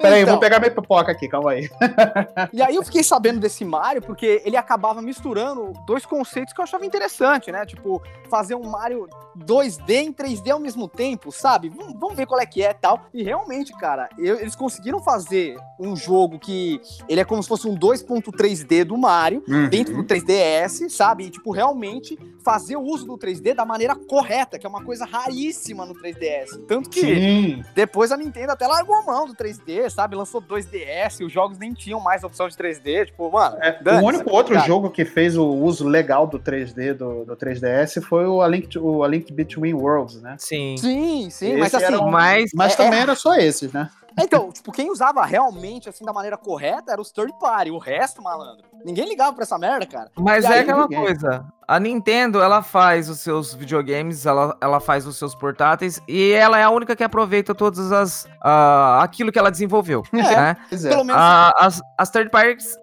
[0.01, 1.69] Peraí, Então, vou pegar minha pipoca aqui, calma aí.
[2.51, 6.63] E aí eu fiquei sabendo desse Mario porque ele acabava misturando dois conceitos que eu
[6.63, 7.65] achava interessante, né?
[7.65, 11.69] Tipo, fazer um Mario 2D em 3D ao mesmo tempo, sabe?
[11.69, 13.05] Vamos, vamos ver qual é que é e tal.
[13.13, 17.67] E realmente, cara, eu- eles conseguiram fazer um jogo que ele é como se fosse
[17.67, 19.67] um 2.3D do Mario, Uhum.
[19.69, 21.25] dentro do 3DS, sabe?
[21.25, 25.05] E, tipo, realmente fazer o uso do 3D da maneira correta, que é uma coisa
[25.05, 26.65] raríssima no 3DS.
[26.67, 27.63] Tanto que Sim.
[27.73, 30.15] depois a Nintendo até largou a mão do 3D, sabe?
[30.15, 33.05] Lançou 2DS, os jogos nem tinham mais opção de 3D.
[33.07, 33.57] Tipo, mano.
[33.61, 34.67] É, o único outro cara.
[34.67, 38.67] jogo que fez o uso legal do 3D do, do 3DS foi o A Link,
[38.67, 40.35] to- o A Link Between Worlds, né?
[40.37, 40.75] Sim.
[40.77, 41.95] Sim, sim, Esse mas assim.
[41.95, 43.89] um- Mas Mas É- também era só esses, né?
[44.19, 47.71] Então, tipo, quem usava realmente, assim, da maneira correta era os third party.
[47.71, 48.65] O resto, malandro.
[48.85, 50.11] Ninguém ligava pra essa merda, cara.
[50.17, 50.99] Mas E é aí, aquela ninguém.
[51.03, 51.45] coisa.
[51.65, 56.59] A Nintendo, ela faz os seus videogames, ela, ela faz os seus portáteis e ela
[56.59, 60.17] é a única que aproveita todas as ah, aquilo que ela desenvolveu, É.
[60.17, 60.57] né?
[60.69, 60.77] É.
[60.89, 61.21] Pelo menos.
[61.21, 62.77] Ah, as, as third parties,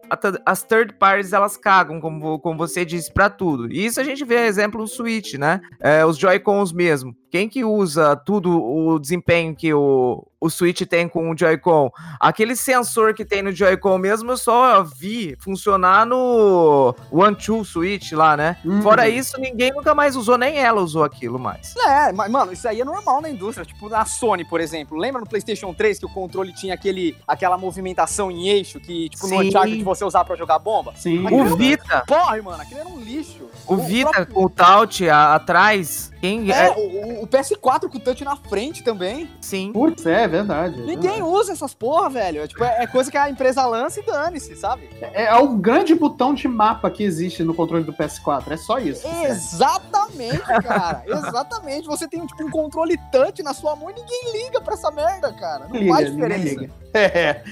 [0.46, 3.70] as third parties elas cagam, como, como você disse, pra tudo.
[3.70, 5.60] E isso a gente vê exemplo no Switch, né?
[5.78, 7.14] É, os Joy-Cons mesmo.
[7.30, 11.90] Quem que usa tudo o desempenho que o, o Switch tem com o Joy-Con?
[12.18, 18.10] Aquele sensor que tem no Joy-Con mesmo, eu só vi funcionar no One Two Switch
[18.12, 18.56] lá, né?
[18.64, 18.82] Uhum.
[18.82, 21.74] Fora isso, ninguém nunca mais usou, nem ela usou aquilo mais.
[21.76, 23.64] É, mas, mano, isso aí é normal na indústria.
[23.64, 24.98] Tipo, na Sony, por exemplo.
[24.98, 29.28] Lembra no PlayStation 3 que o controle tinha aquele, aquela movimentação em eixo que, tipo,
[29.28, 29.48] no Sim.
[29.48, 30.92] Uncharted você usava pra jogar bomba?
[30.96, 31.24] Sim.
[31.32, 33.48] O Vita, Porra, mano, aquele era um lixo.
[33.68, 38.00] o Vita próprio- com o Taut atrás, quem É, é, o, o PS4 com o
[38.00, 39.30] touch na frente também.
[39.40, 39.72] sim.
[39.72, 40.74] Putz, é verdade.
[40.76, 41.22] é Ninguém verdade.
[41.22, 42.42] usa essas porra, velho.
[42.42, 44.88] É, tipo, é, é coisa que a empresa lança e dane-se, sabe?
[45.00, 48.44] É, é o grande botão de mapa que existe no controle do PS4.
[48.50, 49.06] É só isso.
[49.24, 51.02] Exatamente, cara.
[51.06, 51.86] Exatamente.
[51.86, 55.32] Você tem, tipo, um controle touch na sua mão e ninguém liga pra essa merda,
[55.32, 55.66] cara.
[55.68, 56.60] Não Liga, faz ninguém diferença.
[56.60, 56.80] liga.
[56.92, 57.44] É.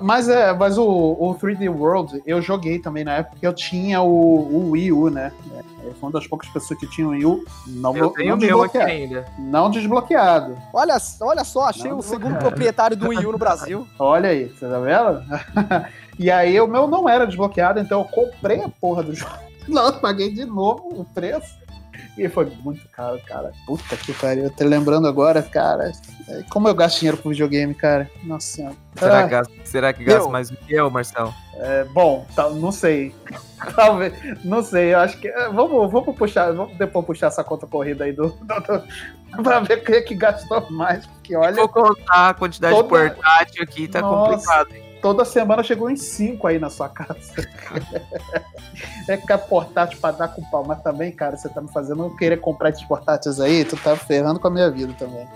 [0.00, 4.00] Mas, é, mas o, o 3D World eu joguei também na época que eu tinha
[4.00, 5.32] o, o Wii U, né?
[5.54, 8.36] É, foi uma das poucas pessoas que tinham o Wii U não, Eu tenho não
[8.36, 8.90] o meu aqui desbloqueado.
[8.90, 9.24] ainda.
[9.38, 10.58] Não desbloqueado.
[10.72, 13.86] Olha, olha só, achei Não, o segundo proprietário do Wii U no Brasil.
[13.98, 15.22] Olha aí, você tá vendo?
[16.18, 19.46] e aí o meu não era desbloqueado, então eu comprei a porra do jogo.
[19.68, 21.56] Não, eu paguei de novo o preço.
[22.16, 23.52] E foi muito caro, cara.
[23.66, 24.44] Puta que pariu.
[24.44, 25.92] Eu tô lembrando agora, cara.
[26.28, 28.10] é, Como eu gasto dinheiro com videogame, cara.
[28.24, 28.74] Nossa senhora.
[28.96, 29.22] Será, Ah.
[29.24, 31.34] que gasta, será que gasta mais do que eu, Marcelo?
[31.54, 33.14] É, bom, tá- não sei.
[33.76, 35.28] Talvez, não sei, eu acho que.
[35.28, 38.28] é, Vamos, vamos puxar, vamos depois puxar essa conta corrida aí do.
[38.28, 38.44] do,
[39.36, 41.04] do pra ver quem é que gastou mais.
[41.06, 44.30] Porque olha, Vou contar a quantidade Toda- de portátil aqui, tá Nossa.
[44.32, 44.74] complicado.
[44.74, 44.85] hein?
[45.00, 47.34] Toda semana chegou em 5 aí na sua casa.
[49.08, 52.14] é que é portátil pra dar com pau, mas também, cara, você tá me fazendo
[52.16, 55.26] querer comprar esses portáteis aí, tu tá ferrando com a minha vida também.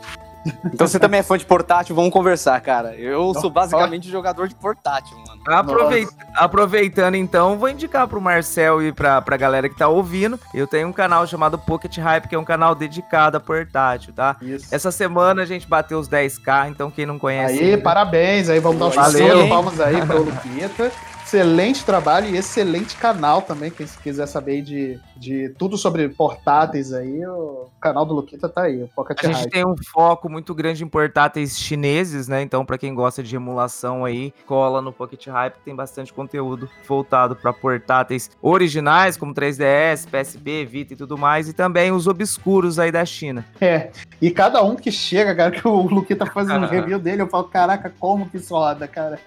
[0.73, 2.95] Então você também é fã de portátil, vamos conversar, cara.
[2.95, 5.41] Eu sou basicamente jogador de portátil, mano.
[5.47, 10.39] Aproveita, aproveitando então, vou indicar pro Marcel e pra, pra galera que tá ouvindo.
[10.55, 14.37] Eu tenho um canal chamado Pocket Hype, que é um canal dedicado a portátil, tá?
[14.41, 14.75] Isso.
[14.75, 17.59] Essa semana a gente bateu os 10k, então quem não conhece.
[17.59, 18.49] Aí, ainda- parabéns.
[18.49, 19.49] Aí vamos dar um Valeu.
[19.49, 20.91] palmas aí pro Luquita.
[21.31, 23.71] Excelente trabalho e excelente canal também.
[23.71, 28.83] Quem quiser saber de, de tudo sobre portáteis aí, o canal do Luquita tá aí,
[28.83, 32.43] o Pocket A gente tem um foco muito grande em portáteis chineses, né?
[32.43, 37.37] Então, pra quem gosta de emulação aí, cola no Pocket Hype, tem bastante conteúdo voltado
[37.37, 42.91] pra portáteis originais, como 3DS, PSP, Vita e tudo mais, e também os obscuros aí
[42.91, 43.47] da China.
[43.61, 43.91] É.
[44.21, 47.45] E cada um que chega, cara, que o Luquita faz um review dele, eu falo,
[47.45, 49.21] caraca, como que isso roda, cara?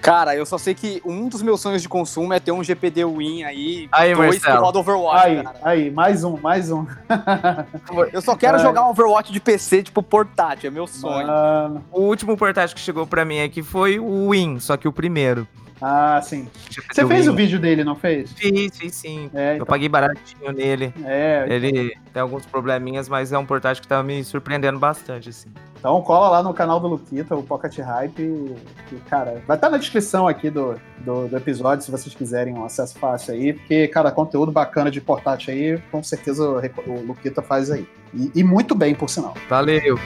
[0.00, 3.04] Cara, eu só sei que um dos meus sonhos de consumo é ter um GPD
[3.04, 4.64] Win aí, Aí, dois que Marcelo.
[4.66, 5.58] roda Overwatch, Aí, cara.
[5.62, 6.86] aí, mais um, mais um.
[8.12, 8.62] Eu só quero Ai.
[8.62, 11.26] jogar um Overwatch de PC, tipo, portátil, é meu sonho.
[11.26, 11.84] Mano.
[11.92, 15.46] O último portátil que chegou pra mim aqui foi o Win, só que o primeiro.
[15.82, 16.46] Ah, sim.
[16.92, 18.30] Você fez o vídeo dele, não fez?
[18.32, 19.30] Fiz, fiz sim.
[19.32, 20.92] É, Eu então, paguei baratinho nele.
[21.06, 25.48] é, Ele tem alguns probleminhas, mas é um portátil que tá me surpreendendo bastante, assim.
[25.80, 28.54] Então cola lá no canal do Luquita, o Pocket Hype.
[29.08, 32.98] Cara, vai estar na descrição aqui do, do, do episódio, se vocês quiserem um acesso
[32.98, 33.54] fácil aí.
[33.54, 37.88] Porque, cara, conteúdo bacana de portátil aí, com certeza o, o Luquita faz aí.
[38.12, 39.34] E, e muito bem, por sinal.
[39.48, 39.98] Valeu.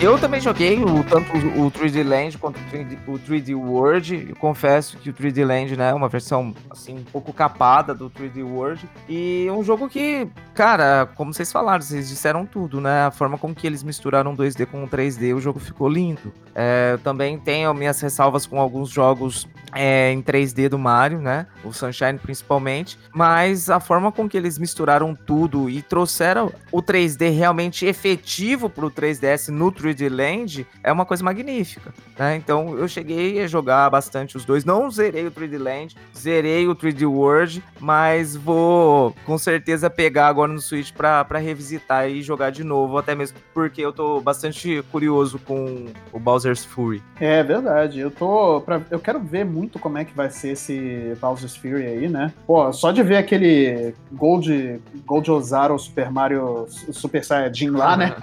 [0.00, 4.28] Eu também joguei o, tanto o o 3D Land quanto o 3D, o 3D World.
[4.30, 8.08] Eu confesso que o 3D Land né, é uma versão assim, um pouco capada do
[8.08, 8.88] 3D World.
[9.08, 13.06] E é um jogo que, cara, como vocês falaram, vocês disseram tudo, né?
[13.06, 16.32] A forma como que eles misturaram 2D com 3D, o jogo ficou lindo.
[16.54, 21.46] É, eu também tenho minhas ressalvas com alguns jogos é, em 3D do Mario, né?
[21.62, 22.98] O Sunshine principalmente.
[23.14, 28.90] Mas a forma com que eles misturaram tudo e trouxeram o 3D realmente efetivo pro
[28.90, 32.36] 3DS no 3D Land é uma coisa magnífica, né?
[32.36, 34.64] Então eu cheguei a jogar bastante os dois.
[34.64, 40.52] Não zerei o 3D Land, zerei o 3D World, mas vou com certeza pegar agora
[40.52, 44.82] no Switch pra, pra revisitar e jogar de novo, até mesmo porque eu tô bastante
[44.90, 47.02] curioso com o Bowser's Fury.
[47.20, 48.00] É verdade.
[48.00, 48.60] Eu tô.
[48.60, 52.32] Pra, eu quero ver muito como é que vai ser esse Bowser's Fury aí, né?
[52.46, 58.14] Pô, só de ver aquele Gold, Gold Ozaro Super Mario Super Saiyajin lá, né?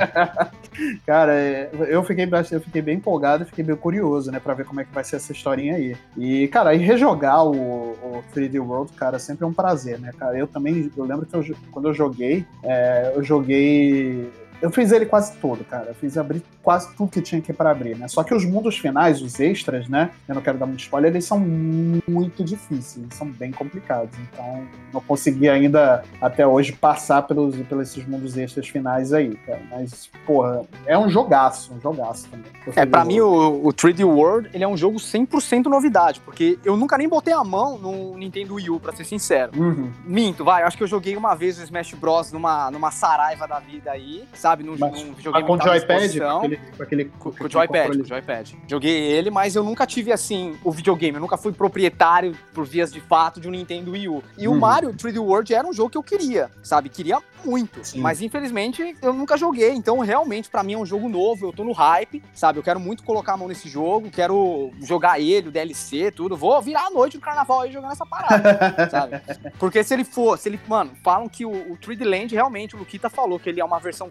[1.05, 4.39] Cara, é, eu fiquei, eu fiquei bem empolgado fiquei bem curioso, né?
[4.39, 5.95] Pra ver como é que vai ser essa historinha aí.
[6.15, 10.37] E, cara, e rejogar o, o 3D World, cara, sempre é um prazer, né, cara?
[10.37, 14.29] Eu também, eu lembro que eu quando eu joguei, é, eu joguei.
[14.61, 15.87] Eu fiz ele quase todo, cara.
[15.89, 18.07] Eu fiz abrir quase tudo que tinha aqui para abrir, né?
[18.07, 20.11] Só que os mundos finais, os extras, né?
[20.27, 24.13] Eu não quero dar muito spoiler, eles são muito difíceis, eles são bem complicados.
[24.19, 29.61] Então, não consegui ainda até hoje passar pelos, pelos esses mundos extras finais aí, cara.
[29.69, 32.51] Mas, porra, é um jogaço, um jogaço também.
[32.75, 36.75] É, pra mim o, o 3D World, ele é um jogo 100% novidade, porque eu
[36.75, 39.51] nunca nem botei a mão no Nintendo Wii U, pra ser sincero.
[39.55, 39.91] Uhum.
[40.05, 43.59] Minto, vai, acho que eu joguei uma vez o Smash Bros numa, numa saraiva da
[43.59, 46.19] vida aí, sabe, num, Mas- num Ah, videogame com o joypad?
[46.19, 48.57] Com aquele, com aquele, Com, com o joypad, com o joypad.
[48.67, 51.15] Joguei ele, mas eu nunca tive, assim, o videogame.
[51.15, 54.23] Eu nunca fui proprietário, por vias de fato, de um Nintendo Wii U.
[54.37, 54.55] E Uhum.
[54.55, 56.89] o Mario 3D World era um jogo que eu queria, sabe?
[56.89, 57.83] Queria muito.
[57.85, 57.99] Sim.
[58.01, 59.71] Mas, infelizmente, eu nunca joguei.
[59.71, 61.47] Então, realmente, pra mim é um jogo novo.
[61.47, 62.59] Eu tô no hype, sabe?
[62.59, 64.09] Eu quero muito colocar a mão nesse jogo.
[64.09, 66.35] Quero jogar ele, o DLC, tudo.
[66.35, 68.57] Vou virar a noite no carnaval aí jogando essa parada,
[68.89, 69.21] sabe?
[69.59, 72.79] Porque se ele for, se ele, mano, falam que o, o 3D Land, realmente, o
[72.79, 74.09] Luquita falou que ele é uma versão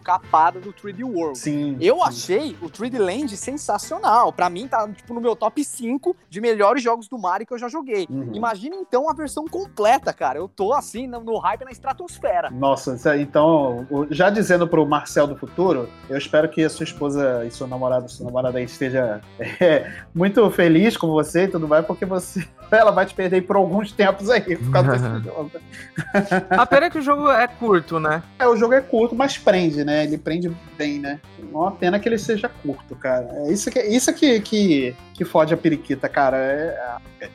[0.61, 1.37] do 3D World.
[1.37, 1.77] Sim.
[1.79, 2.01] Eu sim.
[2.03, 4.31] achei o 3D Land sensacional.
[4.31, 7.57] Pra mim, tá tipo, no meu top 5 de melhores jogos do Mario que eu
[7.57, 8.07] já joguei.
[8.09, 8.31] Uhum.
[8.33, 10.39] Imagina então a versão completa, cara.
[10.39, 12.49] Eu tô assim, no, hype na estratosfera.
[12.49, 17.51] Nossa, então, já dizendo pro Marcel do futuro, eu espero que a sua esposa e
[17.51, 22.05] seu namorado, sua namorada aí esteja é, muito feliz com você e tudo mais, porque
[22.05, 25.51] você, ela vai te perder por alguns tempos aí por causa desse jogo.
[26.49, 28.23] A pena é que o jogo é curto, né?
[28.39, 30.03] É, o jogo é curto, mas prende, né?
[30.03, 31.19] Ele prende bem, né?
[31.51, 33.27] Uma pena que ele seja curto, cara.
[33.45, 36.37] É isso que, isso que, que, que fode a periquita, cara.
[36.37, 37.29] É, é-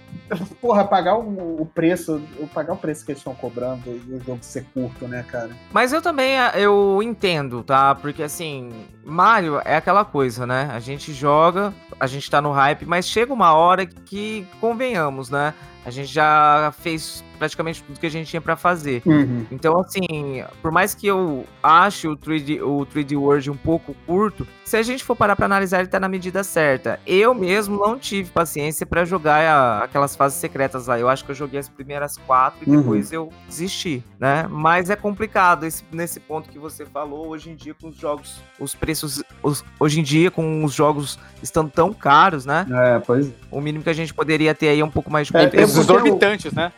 [0.60, 2.22] porra, pagar o, o preço,
[2.54, 5.50] pagar o preço que eles estão cobrando e o jogo ser curto, né, cara?
[5.72, 7.94] Mas eu também ah, eu entendo, tá?
[7.94, 8.70] Porque assim,
[9.04, 10.70] Mario é aquela coisa, né?
[10.72, 15.52] A gente joga, a gente tá no hype, mas chega uma hora que convenhamos, né?
[15.84, 19.02] A gente já fez praticamente tudo que a gente tinha para fazer.
[19.05, 19.44] Uhum.
[19.50, 24.46] Então, assim, por mais que eu ache o 3D, o 3D World um pouco curto,
[24.64, 27.00] se a gente for parar pra analisar, ele tá na medida certa.
[27.05, 31.00] Eu mesmo não tive paciência para jogar a, aquelas fases secretas lá.
[31.00, 32.78] Eu acho que eu joguei as primeiras quatro e Uhum.
[32.78, 34.46] depois eu desisti, né?
[34.48, 37.26] Mas é complicado esse, nesse ponto que você falou.
[37.31, 41.18] Hoje em dia, com os jogos, os preços, os- hoje em dia, com os jogos
[41.42, 42.64] estando tão caros, né?
[42.70, 43.33] É, pois é.
[43.50, 45.64] O mínimo que a gente poderia ter aí é um pouco mais de É, conteúdo.
[45.64, 46.72] Os porque exorbitantes, né?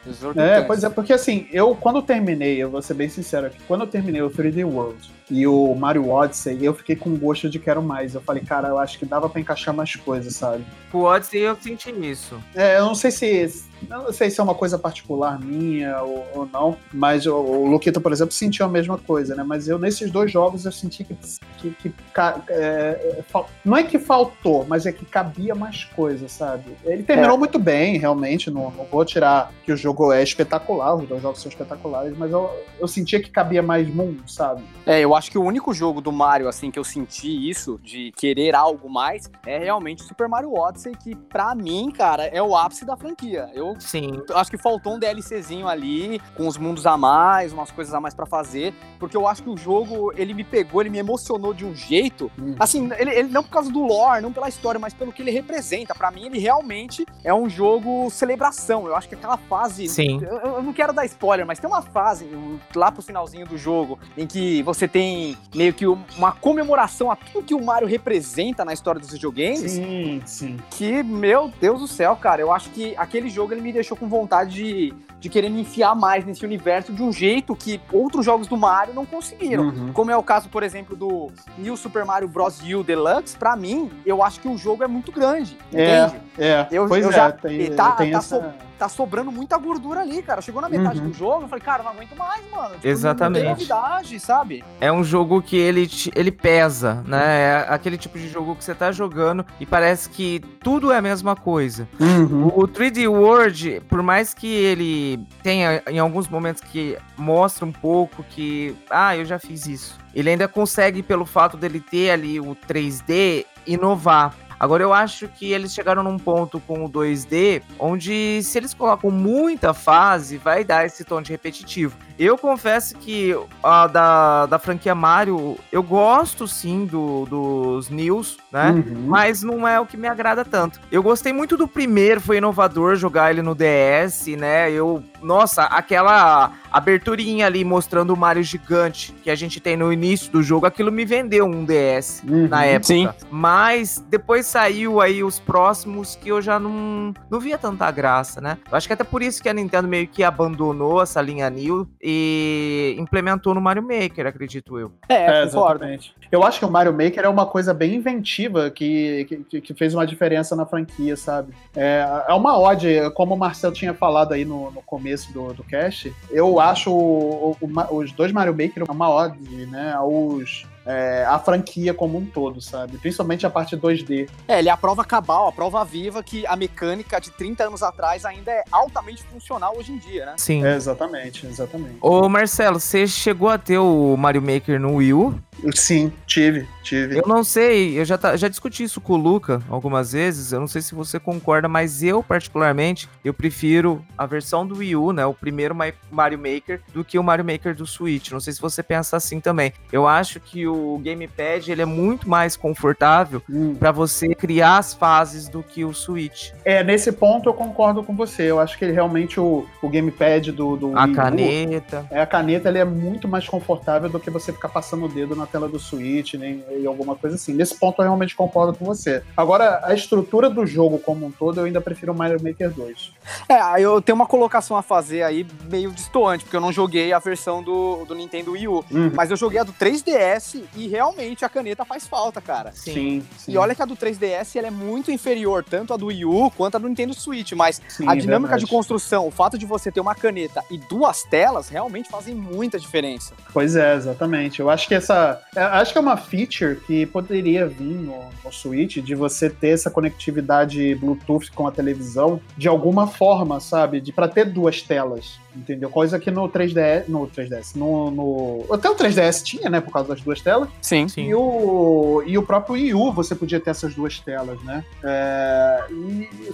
[0.58, 3.82] É, pois é, porque assim, eu quando terminei, eu vou ser bem sincero aqui, quando
[3.82, 7.82] eu terminei o 3D World e o Mario Odyssey, eu fiquei com gosto de quero
[7.82, 8.14] mais.
[8.14, 10.64] Eu falei, cara, eu acho que dava pra encaixar mais coisas, sabe?
[10.92, 12.40] O Odyssey eu senti isso.
[12.54, 13.64] É, eu não sei se.
[13.88, 18.00] Não sei se é uma coisa particular minha ou, ou não, mas o, o Luquita,
[18.00, 19.42] por exemplo, sentiu a mesma coisa, né?
[19.42, 21.16] Mas eu, nesses dois jogos, eu senti que.
[21.58, 23.24] que, que é, é,
[23.64, 26.76] não é que faltou, mas é que cabia mais coisa, sabe?
[26.84, 28.50] Ele terminou muito bem, realmente.
[28.50, 32.30] Não, não vou tirar que o jogo é espetacular, os dois jogos são espetaculares, mas
[32.30, 34.62] eu, eu sentia que cabia mais mundo, sabe?
[34.86, 38.12] É, eu acho que o único jogo do Mario, assim, que eu senti isso, de
[38.16, 42.56] querer algo mais, é realmente o Super Mario Odyssey, que pra mim, cara, é o
[42.56, 43.50] ápice da franquia.
[43.54, 44.22] Eu Sim.
[44.34, 48.14] acho que faltou um DLCzinho ali, com os mundos a mais, umas coisas a mais
[48.14, 51.64] pra fazer, porque eu acho que o jogo, ele me pegou, ele me emocionou de
[51.64, 55.12] um jeito, assim, ele, ele não por causa do lore, não pela história, mas pelo
[55.12, 55.94] que ele representa.
[55.94, 58.86] Pra mim, ele realmente é um jogo celebração.
[58.86, 60.20] Eu acho que aquela fase Sim.
[60.22, 62.28] eu, eu não quero dar spoiler, mas tem uma fase
[62.74, 67.16] lá pro finalzinho do jogo em que você tem meio que um- uma comemoração a
[67.16, 69.72] tudo que o Mario representa na história dos videogames.
[69.72, 70.56] Sim, sim.
[70.70, 74.06] Que, meu Deus do céu, cara, eu acho que aquele jogo ele me deixou com
[74.06, 78.46] vontade de, de querer me enfiar mais nesse universo de um jeito que outros jogos
[78.46, 79.64] do Mario não conseguiram.
[79.64, 79.92] Uhum.
[79.92, 82.60] Como é o caso, por exemplo, do New Super Mario Bros.
[82.60, 86.04] U Deluxe, pra mim, eu acho que o jogo é muito grande, É.
[86.06, 86.22] entende?
[86.38, 88.54] É, Eu- pois eu é, já- tem, tá- tem tá essa.
[88.78, 90.40] Tá sobrando muita gordura ali, cara.
[90.42, 91.08] Chegou na metade Uhum.
[91.10, 92.74] do jogo, eu falei, cara, não aguento mais, mano.
[92.74, 93.44] Tipo, Exatamente.
[93.44, 94.64] Não tem novidade, sabe?
[94.80, 97.40] É um jogo que ele, te- ele pesa, né?
[97.42, 101.02] É aquele tipo de jogo que você tá jogando e parece que tudo é a
[101.02, 101.88] mesma coisa.
[102.00, 102.48] Uhum.
[102.48, 108.22] O 3D World, por mais que ele tenha em alguns momentos que mostra um pouco
[108.24, 109.98] que, ah, eu já fiz isso.
[110.14, 114.34] Ele ainda consegue, pelo fato dele ter ali o 3D, inovar.
[114.58, 119.10] Agora eu acho que eles chegaram num ponto com o 2D onde se eles colocam
[119.10, 121.96] muita fase, vai dar esse tom de repetitivo.
[122.18, 128.70] Eu confesso que a da, da franquia Mario, eu gosto sim do, dos News, né?
[128.70, 129.04] Uhum.
[129.06, 130.80] Mas não é o que me agrada tanto.
[130.92, 134.70] Eu gostei muito do primeiro, foi inovador jogar ele no DS, né?
[134.70, 140.30] Eu, nossa, aquela aberturinha ali mostrando o Mario gigante que a gente tem no início
[140.30, 142.48] do jogo, aquilo me vendeu um DS Uhum.
[142.48, 142.86] na época.
[142.86, 143.08] Sim.
[143.30, 148.58] Mas depois saiu aí os próximos que eu já não, não via tanta graça, né?
[148.70, 151.88] Eu acho que até por isso que a Nintendo meio que abandonou essa linha New
[152.06, 154.92] e implementou no Mario Maker, acredito eu.
[155.08, 155.84] É, É, concordo.
[155.84, 156.14] exatamente.
[156.30, 159.94] Eu acho que o Mario Maker é uma coisa bem inventiva que, que, que fez
[159.94, 161.54] uma diferença na franquia, sabe?
[161.74, 165.64] É, é uma ode, como o Marcel tinha falado aí no, no começo do, do
[165.64, 171.24] cast, eu acho o- o- o- os dois Mario Maker uma ode, né, aos, é,
[171.28, 172.98] a franquia como um todo, sabe?
[172.98, 174.28] Principalmente a parte 2D.
[174.48, 177.82] É, ele é a prova cabal, a prova viva que a mecânica de 30 anos
[177.82, 180.34] atrás ainda é altamente funcional hoje em dia, né?
[180.36, 180.64] Sim.
[180.64, 181.96] É, exatamente, exatamente.
[182.00, 185.38] Ô Marcelo, você chegou a ter o Mario Maker no Wii U?
[185.74, 187.16] Sim, tive, tive.
[187.18, 190.60] Eu não sei, eu já, tá- já discuti isso com o Luca algumas vezes, eu
[190.60, 195.12] não sei se você concorda, mas eu, particularmente, eu prefiro a versão do Wii U,
[195.12, 198.30] né, o primeiro Ma- Mario Maker, do que o Mario Maker do Switch.
[198.32, 199.72] Não sei se você pensa assim também.
[199.92, 203.74] Eu acho que o Gamepad, ele é muito mais confortável Hum.
[203.74, 206.50] pra você criar as fases do que o Switch.
[206.64, 208.50] É, nesse ponto eu concordo com você.
[208.50, 212.06] Eu acho que ele realmente, o, o gamepad do, do A Wii U, caneta.
[212.10, 215.36] É, a caneta ele é muito mais confortável do que você ficar passando o dedo
[215.36, 217.52] na tela do Switch, nem e alguma coisa assim.
[217.52, 219.22] Nesse ponto eu realmente concordo com você.
[219.36, 223.12] Agora, a estrutura do jogo como um todo, eu ainda prefiro o Mario Maker 2.
[223.48, 227.12] É, aí eu tenho uma colocação a fazer aí meio distoante, porque eu não joguei
[227.12, 228.84] a versão do, do Nintendo Wii U.
[228.90, 229.12] Uhum.
[229.14, 232.72] Mas eu joguei a do 3DS e realmente a caneta faz falta, cara.
[232.72, 233.52] Sim, sim.
[233.52, 236.50] E olha que a do 3DS ela é muito inferior, tanto a do Wii U
[236.50, 238.64] quanto a do Nintendo Switch, mas Sim, a dinâmica verdade.
[238.64, 242.78] de construção, o fato de você ter uma caneta e duas telas, realmente fazem muita
[242.78, 243.34] diferença.
[243.52, 244.60] Pois é, exatamente.
[244.60, 245.40] Eu acho que essa.
[245.54, 249.70] é, Acho que é uma feature que poderia vir no, no Switch de você ter
[249.70, 254.00] essa conectividade Bluetooth com a televisão de alguma forma, sabe?
[254.00, 255.38] De para ter duas telas.
[255.54, 255.88] Entendeu?
[255.88, 257.04] Coisa que no 3DS.
[257.08, 257.76] No 3DS.
[257.76, 259.80] No, no- até o 3DS tinha, né?
[259.80, 260.68] Por causa das duas telas.
[260.82, 261.06] Sim.
[261.08, 261.28] Sim.
[261.28, 264.84] E o, e o próprio Wii U você podia ter essas duas telas, né?
[265.02, 265.84] É,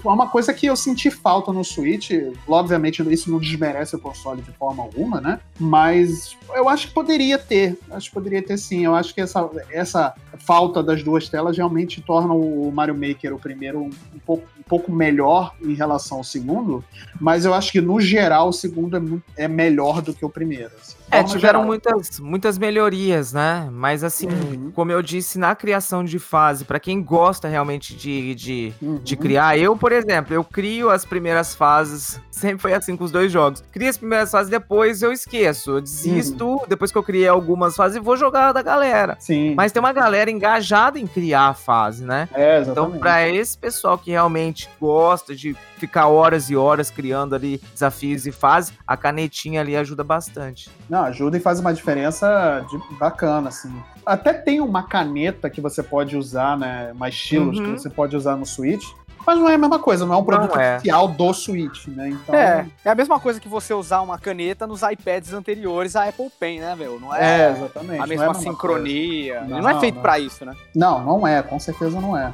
[0.05, 2.11] é uma coisa que eu senti falta no Switch.
[2.47, 5.41] Obviamente, isso não desmerece o console de forma alguma, né?
[5.59, 7.79] Mas eu acho que poderia ter.
[7.91, 8.85] Acho que poderia ter sim.
[8.85, 13.39] Eu acho que essa, essa falta das duas telas realmente torna o Mario Maker o
[13.39, 13.91] primeiro um,
[14.27, 16.83] pouco, um pouco melhor em relação ao segundo.
[17.21, 20.31] Mas eu acho que, no geral, o segundo é, muito, é melhor do que o
[20.31, 20.71] primeiro.
[20.81, 20.97] assim.
[21.13, 21.65] É, tiveram geral.
[21.67, 23.69] muitas, muitas melhorias, né?
[23.73, 24.71] Mas assim, Uhum.
[24.73, 29.01] como eu disse, na criação de fase, pra quem gosta realmente de, de, Uhum.
[29.03, 33.11] de criar, eu, por exemplo, eu crio as primeiras fases, sempre foi assim com os
[33.11, 33.61] dois jogos.
[33.73, 36.61] Crio as primeiras fases, depois eu esqueço, eu desisto, Uhum.
[36.69, 39.17] depois que eu criei algumas fases, vou jogar da galera.
[39.19, 39.55] Sim.
[39.57, 42.29] Mas tem uma galera engajada em criar a fase, né?
[42.33, 43.01] é, Então, exatamente.
[43.01, 48.33] pra esse pessoal que realmente gosta de ficar horas e horas criando ali desafios e
[48.33, 50.71] fases, a canetinha ali ajuda bastante.
[50.89, 53.73] Não, ajuda e faz uma diferença de- bacana, assim.
[54.05, 56.93] Até tem uma caneta que você pode usar, né?
[56.95, 57.75] Mais estilos Uhum.
[57.75, 58.85] que você pode usar no Switch.
[59.27, 60.77] Mas não é a mesma coisa, não é um produto é.
[60.77, 62.09] oficial do Switch, né?
[62.09, 66.09] Então, É, é a mesma coisa que você usar uma caneta nos iPads anteriores à
[66.09, 66.99] Apple Pen, né, meu?
[66.99, 67.95] Não é, é, exatamente.
[67.97, 68.41] a não é mesma coisa.
[68.41, 69.41] sincronia.
[69.43, 70.55] Não, Ele não é feito pra isso, né?
[70.75, 72.33] Não, não é, com certeza não é.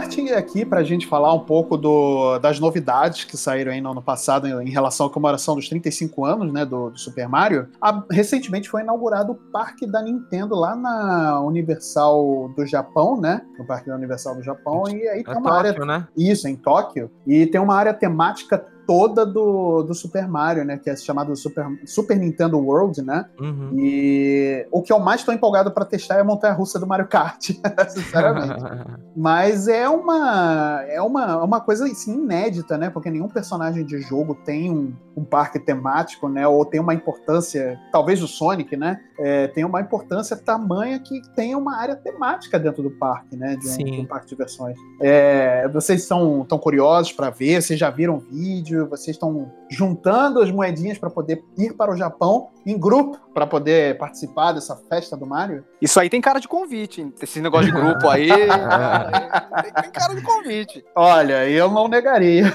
[0.00, 3.90] Partir aqui para a gente falar um pouco do- das novidades que saíram aí no
[3.90, 7.68] ano passado em, relação à comemoração dos 35 anos né, do, do Super Mario.
[7.80, 13.42] A- recentemente foi inaugurado o parque da Nintendo lá na Universal do Japão, né?
[13.58, 14.84] No parque da Universal do Japão.
[14.88, 16.08] E aí tem É uma área Tóquio, né?
[16.16, 17.10] isso, em Tóquio.
[17.26, 20.76] E tem uma área temática toda do, do Super Mario, né?
[20.76, 23.24] Que é chamado Super, Super Nintendo World, né?
[23.38, 23.70] Uhum.
[23.78, 27.52] E o que eu mais estou empolgado para testar é a montanha-russa do Mario Kart,
[27.88, 28.60] sinceramente.
[29.16, 32.90] Mas é uma é uma, uma coisa assim, inédita, né?
[32.90, 36.48] Porque nenhum personagem de jogo tem um, um parque temático, né?
[36.48, 39.00] Ou tem uma importância, talvez o Sonic, né?
[39.22, 43.54] É, tem uma importância tamanha que tem uma área temática dentro do parque, né?
[43.56, 43.84] De um, Sim.
[43.84, 44.78] de um parque de diversões.
[45.00, 47.60] É, vocês são tão curiosos para ver?
[47.60, 48.88] Vocês já viram o vídeo?
[48.88, 53.98] Vocês estão juntando as moedinhas para poder ir para o Japão em grupo para poder
[53.98, 55.64] participar dessa festa do Mario?
[55.82, 57.12] Isso aí tem cara de convite, hein?
[57.20, 58.28] esse negócio de grupo aí.
[59.62, 60.84] tem, tem cara de convite.
[60.96, 62.52] Olha, eu não negaria.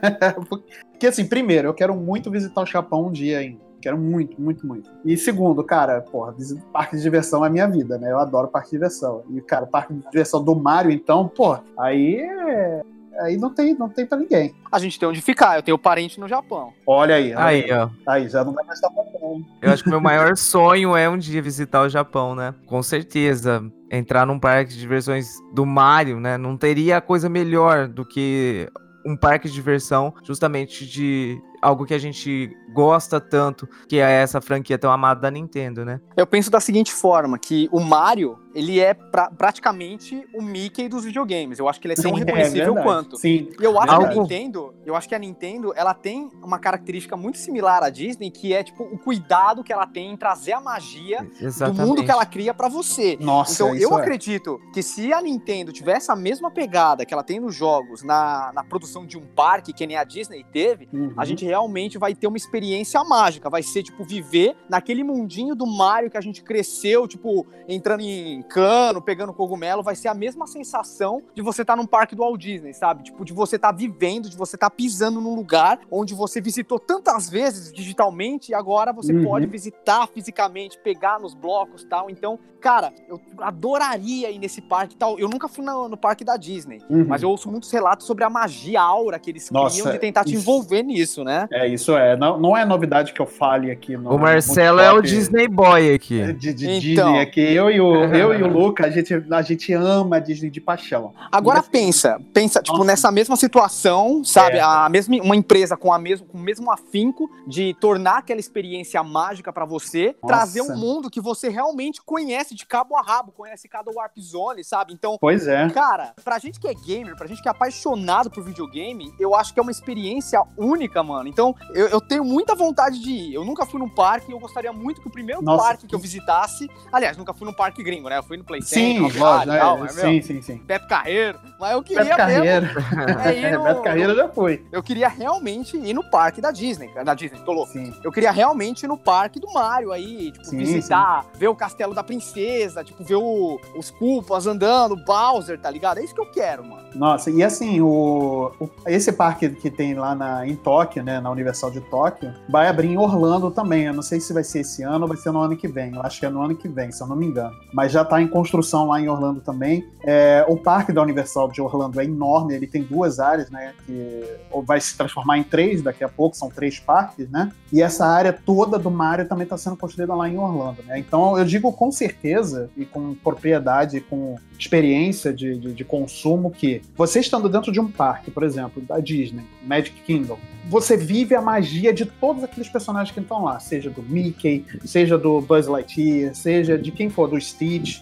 [0.92, 3.71] Porque, assim, primeiro, eu quero muito visitar o Japão um dia ainda.
[3.82, 4.88] Quero muito, muito, muito.
[5.04, 6.34] E segundo, cara, porra,
[6.72, 8.12] parque de diversão é minha vida, né?
[8.12, 9.24] Eu adoro parque de diversão.
[9.30, 12.82] E, cara, parque de diversão do Mario, então, pô, aí é-
[13.20, 14.54] Aí não tem, não tem pra ninguém.
[14.70, 16.72] A gente tem onde ficar, eu tenho parente no Japão.
[16.86, 17.34] Olha aí.
[17.34, 17.90] olha Aí, ó.
[18.06, 19.42] Aí, já não vai mais estar bom.
[19.60, 22.54] Eu acho que o meu maior sonho é um dia visitar o Japão, né?
[22.66, 23.62] Com certeza.
[23.90, 26.38] Entrar num parque de diversões do Mario, né?
[26.38, 28.66] Não teria coisa melhor do que
[29.04, 34.40] um parque de diversão, justamente de algo que a gente gosta tanto, que é essa
[34.40, 36.00] franquia tão amada da Nintendo, né?
[36.16, 41.04] Eu penso da seguinte forma, que o Mario, ele é pra- praticamente o Mickey dos
[41.04, 41.58] videogames.
[41.58, 42.86] Eu acho que ele é tão reconhecível verdade.
[42.86, 43.16] quanto.
[43.16, 43.48] Sim.
[43.60, 47.16] E eu acho que a Nintendo, eu acho que a Nintendo, ela tem uma característica
[47.16, 50.60] muito similar à Disney, que é tipo o cuidado que ela tem em trazer a
[50.60, 51.80] magia Exatamente.
[51.80, 53.16] do mundo que ela cria pra você.
[53.20, 54.00] Nossa, Então, eu é.
[54.02, 58.50] acredito que se a Nintendo tivesse a mesma pegada que ela tem nos jogos, na,
[58.54, 61.12] na produção de um parque, que nem a Disney teve, Uhum.
[61.16, 63.48] a gente realmente vai ter uma experiência mágica.
[63.48, 68.41] Vai ser, tipo, viver naquele mundinho do Mario que a gente cresceu, tipo, entrando em
[68.42, 69.82] cano, pegando cogumelo.
[69.82, 73.04] Vai ser a mesma sensação de você estar num parque do Walt Disney, sabe?
[73.04, 77.28] Tipo, de você estar vivendo, de você estar pisando num lugar onde você visitou tantas
[77.28, 79.24] vezes digitalmente e agora você Uhum.
[79.24, 82.08] pode visitar fisicamente, pegar nos blocos e tal.
[82.10, 85.18] Então, cara, eu adoraria ir nesse parque e tal.
[85.18, 87.04] Eu nunca fui no, no parque da Disney, Uhum.
[87.06, 89.98] mas eu ouço muitos relatos sobre a magia a aura que eles Nossa, criam de
[89.98, 91.46] tentar te isso- envolver nisso, né?
[91.52, 92.16] É, isso é.
[92.16, 94.14] Não, não é novidade que eu fale aqui no.
[94.14, 96.32] O Marcelo é o Disney Boy aqui.
[96.32, 97.06] De, de Então.
[97.12, 97.40] Disney aqui.
[97.40, 100.60] Eu e o, eu e o Luca, a gente, a gente ama a Disney de
[100.60, 101.12] paixão.
[101.30, 102.86] Agora Mas- pensa, pensa, tipo, Nossa.
[102.86, 104.56] nessa mesma situação, sabe?
[104.56, 104.60] É.
[104.60, 109.02] A mesma, uma empresa com, a mesmo, com o mesmo afinco de tornar aquela experiência
[109.02, 110.34] mágica pra você, Nossa.
[110.34, 114.64] trazer um mundo que você realmente conhece de cabo a rabo, conhece cada Warp Zone,
[114.64, 114.92] sabe?
[114.92, 115.68] Então, Pois é.
[115.70, 119.52] Cara, pra gente que é gamer, pra gente que é apaixonado por videogame, eu acho
[119.52, 121.28] que é uma experiência única, mano.
[121.28, 123.34] Então, eu, eu tenho muita vontade de ir.
[123.34, 125.88] Eu nunca fui num parque e eu gostaria muito que o primeiro Nossa, parque que
[125.88, 126.68] que- eu visitasse.
[126.92, 128.21] Aliás, nunca fui num parque gringo, né?
[128.22, 130.56] Já fui no Play Sim, Center, lógico, e tal, é, sim, meu, sim, sim.
[130.64, 132.60] Beto Carreiro, mas eu queria Beto Carreira.
[132.60, 134.64] mesmo, é, É, no- Beto Carreira já foi.
[134.72, 137.72] eu queria realmente ir no parque da Disney, da Disney, tô louco.
[137.72, 137.92] Sim.
[138.02, 141.94] Eu queria realmente ir no parque do Mario aí, tipo, Sim, visitar, ver o castelo
[141.94, 145.98] da princesa, tipo, ver o- os Koopas andando, o Bowser, tá ligado?
[145.98, 146.82] É isso que eu quero, mano.
[146.94, 151.30] Nossa, e assim, o, o- esse parque que tem lá na, em Tóquio, né, na
[151.30, 153.84] Universal de Tóquio, vai abrir em Orlando também.
[153.84, 155.94] Eu não sei se vai ser esse ano ou vai ser no ano que vem.
[155.94, 157.56] Eu acho que é no ano que vem, se eu não me engano.
[157.72, 159.88] Mas já está em construção lá em Orlando também.
[160.04, 164.24] É, o parque da Universal de Orlando é enorme, ele tem duas áreas, né, que
[164.66, 167.50] vai se transformar em três daqui a pouco, são três parques, né?
[167.72, 170.98] E essa área toda do Mario também está sendo construída lá em Orlando, né?
[170.98, 176.82] Então eu digo com certeza e com propriedade, com experiência de, de, de consumo que
[176.96, 180.38] você estando dentro de um parque, por exemplo, da Disney, Magic Kingdom,
[180.68, 185.18] você vive a magia de todos aqueles personagens que estão lá, seja do Mickey, seja
[185.18, 188.01] do Buzz Lightyear, seja de quem for, do Stitch,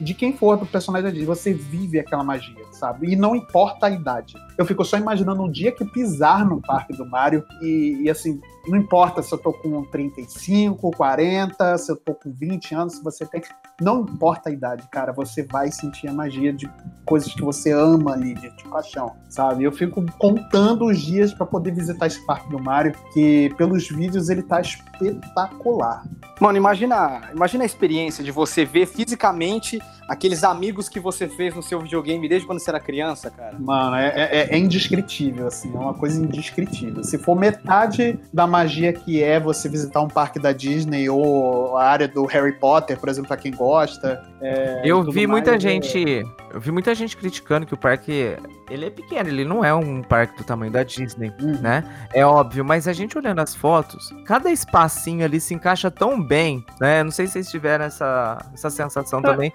[0.00, 3.12] de quem for do personagem da Disney, você vive aquela magia, sabe?
[3.12, 4.34] E não importa a idade.
[4.56, 8.40] Eu fico só imaginando um dia que pisar no parque do Mario e, e, assim,
[8.66, 13.04] não importa se eu tô com 35, 40, se eu tô com 20 anos, se
[13.04, 13.42] você tem.
[13.80, 16.70] Não importa a idade, cara, você vai sentir a magia de
[17.04, 19.64] coisas que você ama ali, de, de paixão, sabe?
[19.64, 24.28] Eu fico contando os dias para poder visitar esse parque do Mario, que pelos vídeos
[24.28, 26.04] ele tá espetacular.
[26.40, 31.62] Mano, imagina, imagina a experiência de você ver fisicamente aqueles amigos que você fez no
[31.62, 33.56] seu videogame desde quando você era criança, cara.
[33.58, 37.02] Mano, é, é, é indescritível, assim, é uma coisa indescritível.
[37.02, 41.84] Se for metade da magia que é você visitar um parque da Disney ou a
[41.84, 44.22] área do Harry Potter, por exemplo, pra quem gosta.
[44.40, 46.22] é, Eu vi mais, muita é- gente.
[46.52, 48.36] Eu vi muita gente criticando que o parque.
[48.70, 51.58] Ele é pequeno, ele não é um parque do tamanho da Disney, Uhum.
[51.60, 51.84] né?
[52.12, 56.64] É óbvio, mas a gente olhando as fotos, cada espacinho ali se encaixa tão bem,
[56.80, 57.02] né?
[57.02, 59.52] Não sei se vocês tiveram essa, essa sensação também.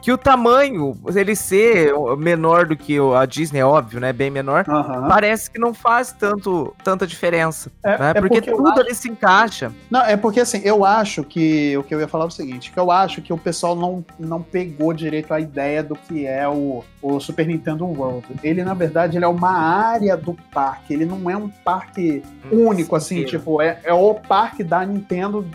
[0.00, 4.12] Que o tamanho, ele ser menor do que a Disney, é óbvio, né?
[4.12, 4.64] Bem menor.
[4.68, 5.08] aham.
[5.08, 8.10] Parece que não faz tanto, tanta diferença, É- né?
[8.14, 9.72] é porque, eu tudo acho- ali se encaixa.
[9.90, 12.70] Não, é porque assim, eu acho que o que eu ia falar é o seguinte,
[12.70, 16.48] que eu acho que o pessoal não, não pegou direito a ideia do que é
[16.48, 18.26] o, o Super Nintendo World.
[18.42, 22.94] Ele, na verdade, ele é uma área do parque, ele não é um parque único,
[22.96, 25.46] assim, tipo, é, é o parque da Nintendo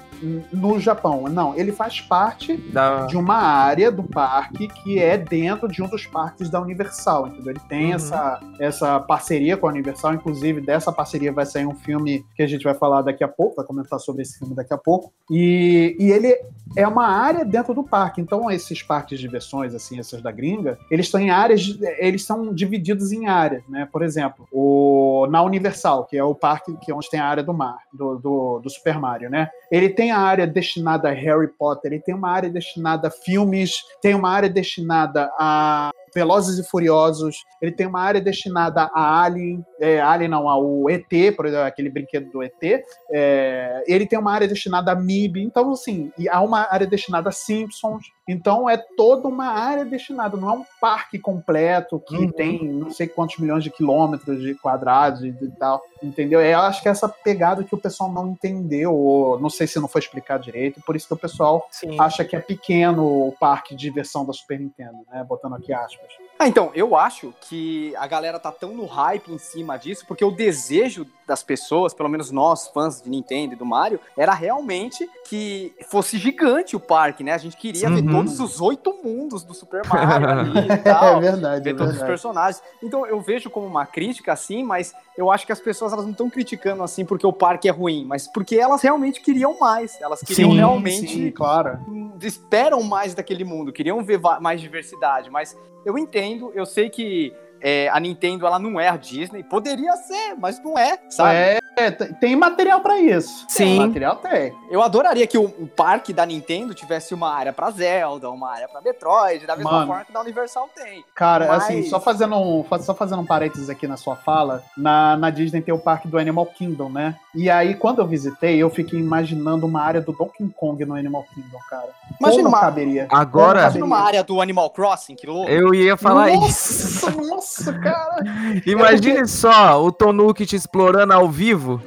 [0.52, 1.24] no Japão.
[1.30, 3.06] Não, ele faz parte Da...
[3.06, 7.52] de uma área do parque que é dentro de um dos parques da Universal, entendeu?
[7.52, 7.96] Ele tem Uhum.
[7.96, 12.48] essa, essa parceria com a Universal, inclusive dessa parceria vai sair um filme que a
[12.48, 15.96] gente vai falar daqui a pouco, vai comentar sobre esse filme daqui a pouco, e,
[16.00, 16.36] e ele
[16.76, 20.78] é uma área dentro do parque, então esses parques de diversões, assim, esses da gringa,
[20.90, 23.88] eles estão em áreas, eles são divididos em áreas, né?
[23.92, 27.44] Por exemplo, o, na Universal, que é o parque que é onde tem a área
[27.44, 29.50] do mar, do, do, do Super Mario, né?
[29.72, 33.72] Ele tem a área destinada a Harry Potter, ele tem uma área destinada a filmes,
[34.02, 39.66] tem uma área destinada a Velozes e Furiosos, ele tem uma área destinada a Alien,
[39.80, 44.32] é, Alien não, ao ET, por exemplo, aquele brinquedo do ET, é, ele tem uma
[44.32, 48.78] área destinada a MIB, então assim, e há uma área destinada a Simpsons, então é
[48.78, 52.32] toda uma área destinada, não é um parque completo que Uhum.
[52.32, 56.40] tem não sei quantos milhões de quilômetros de quadrados e, tal, entendeu?
[56.42, 59.88] Eu acho que essa pegada que o pessoal não entendeu, ou não sei se não
[59.88, 62.00] foi explicado direito, por isso que o pessoal Sim.
[62.00, 65.24] acha que é pequeno o parque de diversão da Super Nintendo, né?
[65.28, 66.01] Botando aqui aspas.
[66.38, 70.26] Ah, então, eu acho que a galera tá tão no hype em cima disso, porque
[70.26, 75.10] o desejo das pessoas, pelo menos nós, fãs de Nintendo e do Mario, era realmente
[75.30, 77.32] que fosse gigante o parque, né?
[77.34, 78.12] A gente queria ver Uhum.
[78.12, 81.20] todos os oito mundos do Super Mario ali e tal.
[81.22, 82.62] verdade, ver todos os personagens.
[82.84, 86.12] Então eu vejo como uma crítica assim, mas eu acho que as pessoas elas não
[86.12, 90.00] estão criticando assim porque o parque é ruim, mas porque elas realmente queriam mais.
[90.02, 91.80] Elas queriam Sim, realmente sim, claro.
[91.88, 97.34] hum, esperam mais daquele mundo, queriam ver mais diversidade, mas eu entendo, eu sei que
[97.62, 101.62] é, a Nintendo ela não é a Disney, poderia ser, mas não é, sabe?
[101.78, 103.46] É, tem material pra isso.
[103.48, 103.64] Sim.
[103.66, 104.54] Tem material tem.
[104.70, 108.68] Eu adoraria que o, o parque da Nintendo tivesse uma área pra Zelda, uma área
[108.68, 109.88] pra Metroid, da mesma Mano.
[109.88, 111.04] forma que da Universal tem.
[111.16, 115.16] Cara, Mas- assim, só fazendo, um, só fazendo um parênteses aqui na sua fala, na,
[115.16, 117.16] na Disney tem o parque do Animal Kingdom, né?
[117.34, 121.24] E aí, quando eu visitei, eu fiquei imaginando uma área do Donkey Kong no Animal
[121.34, 121.90] Kingdom, cara.
[122.20, 123.08] Imagina Como uma- caberia?
[123.10, 125.50] Agora, Imagina uma área do Animal Crossing, que louco.
[125.50, 127.10] eu ia falar isso.
[127.22, 128.24] nossa, nossa, cara.
[128.66, 131.82] Imagine só o Tonuki te explorando ao vivo.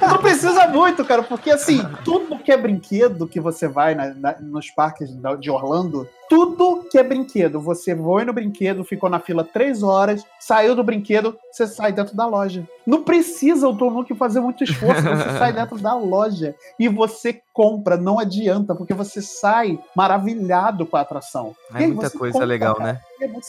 [0.00, 4.36] Não precisa muito, cara, porque assim, tudo que é brinquedo que você vai na- na-
[4.40, 5.08] nos parques
[5.40, 10.24] de Orlando, tudo que é brinquedo, você foi no brinquedo, ficou na fila três horas,
[10.38, 12.66] saiu do brinquedo, você sai dentro da loja.
[12.90, 15.00] Não precisa o Tonuki fazer muito esforço.
[15.00, 17.96] Você sai dentro da loja e você compra.
[17.96, 21.54] Não adianta, porque você sai maravilhado com a atração.
[21.72, 22.92] É muita coisa compra, legal, cara.
[22.94, 23.00] né?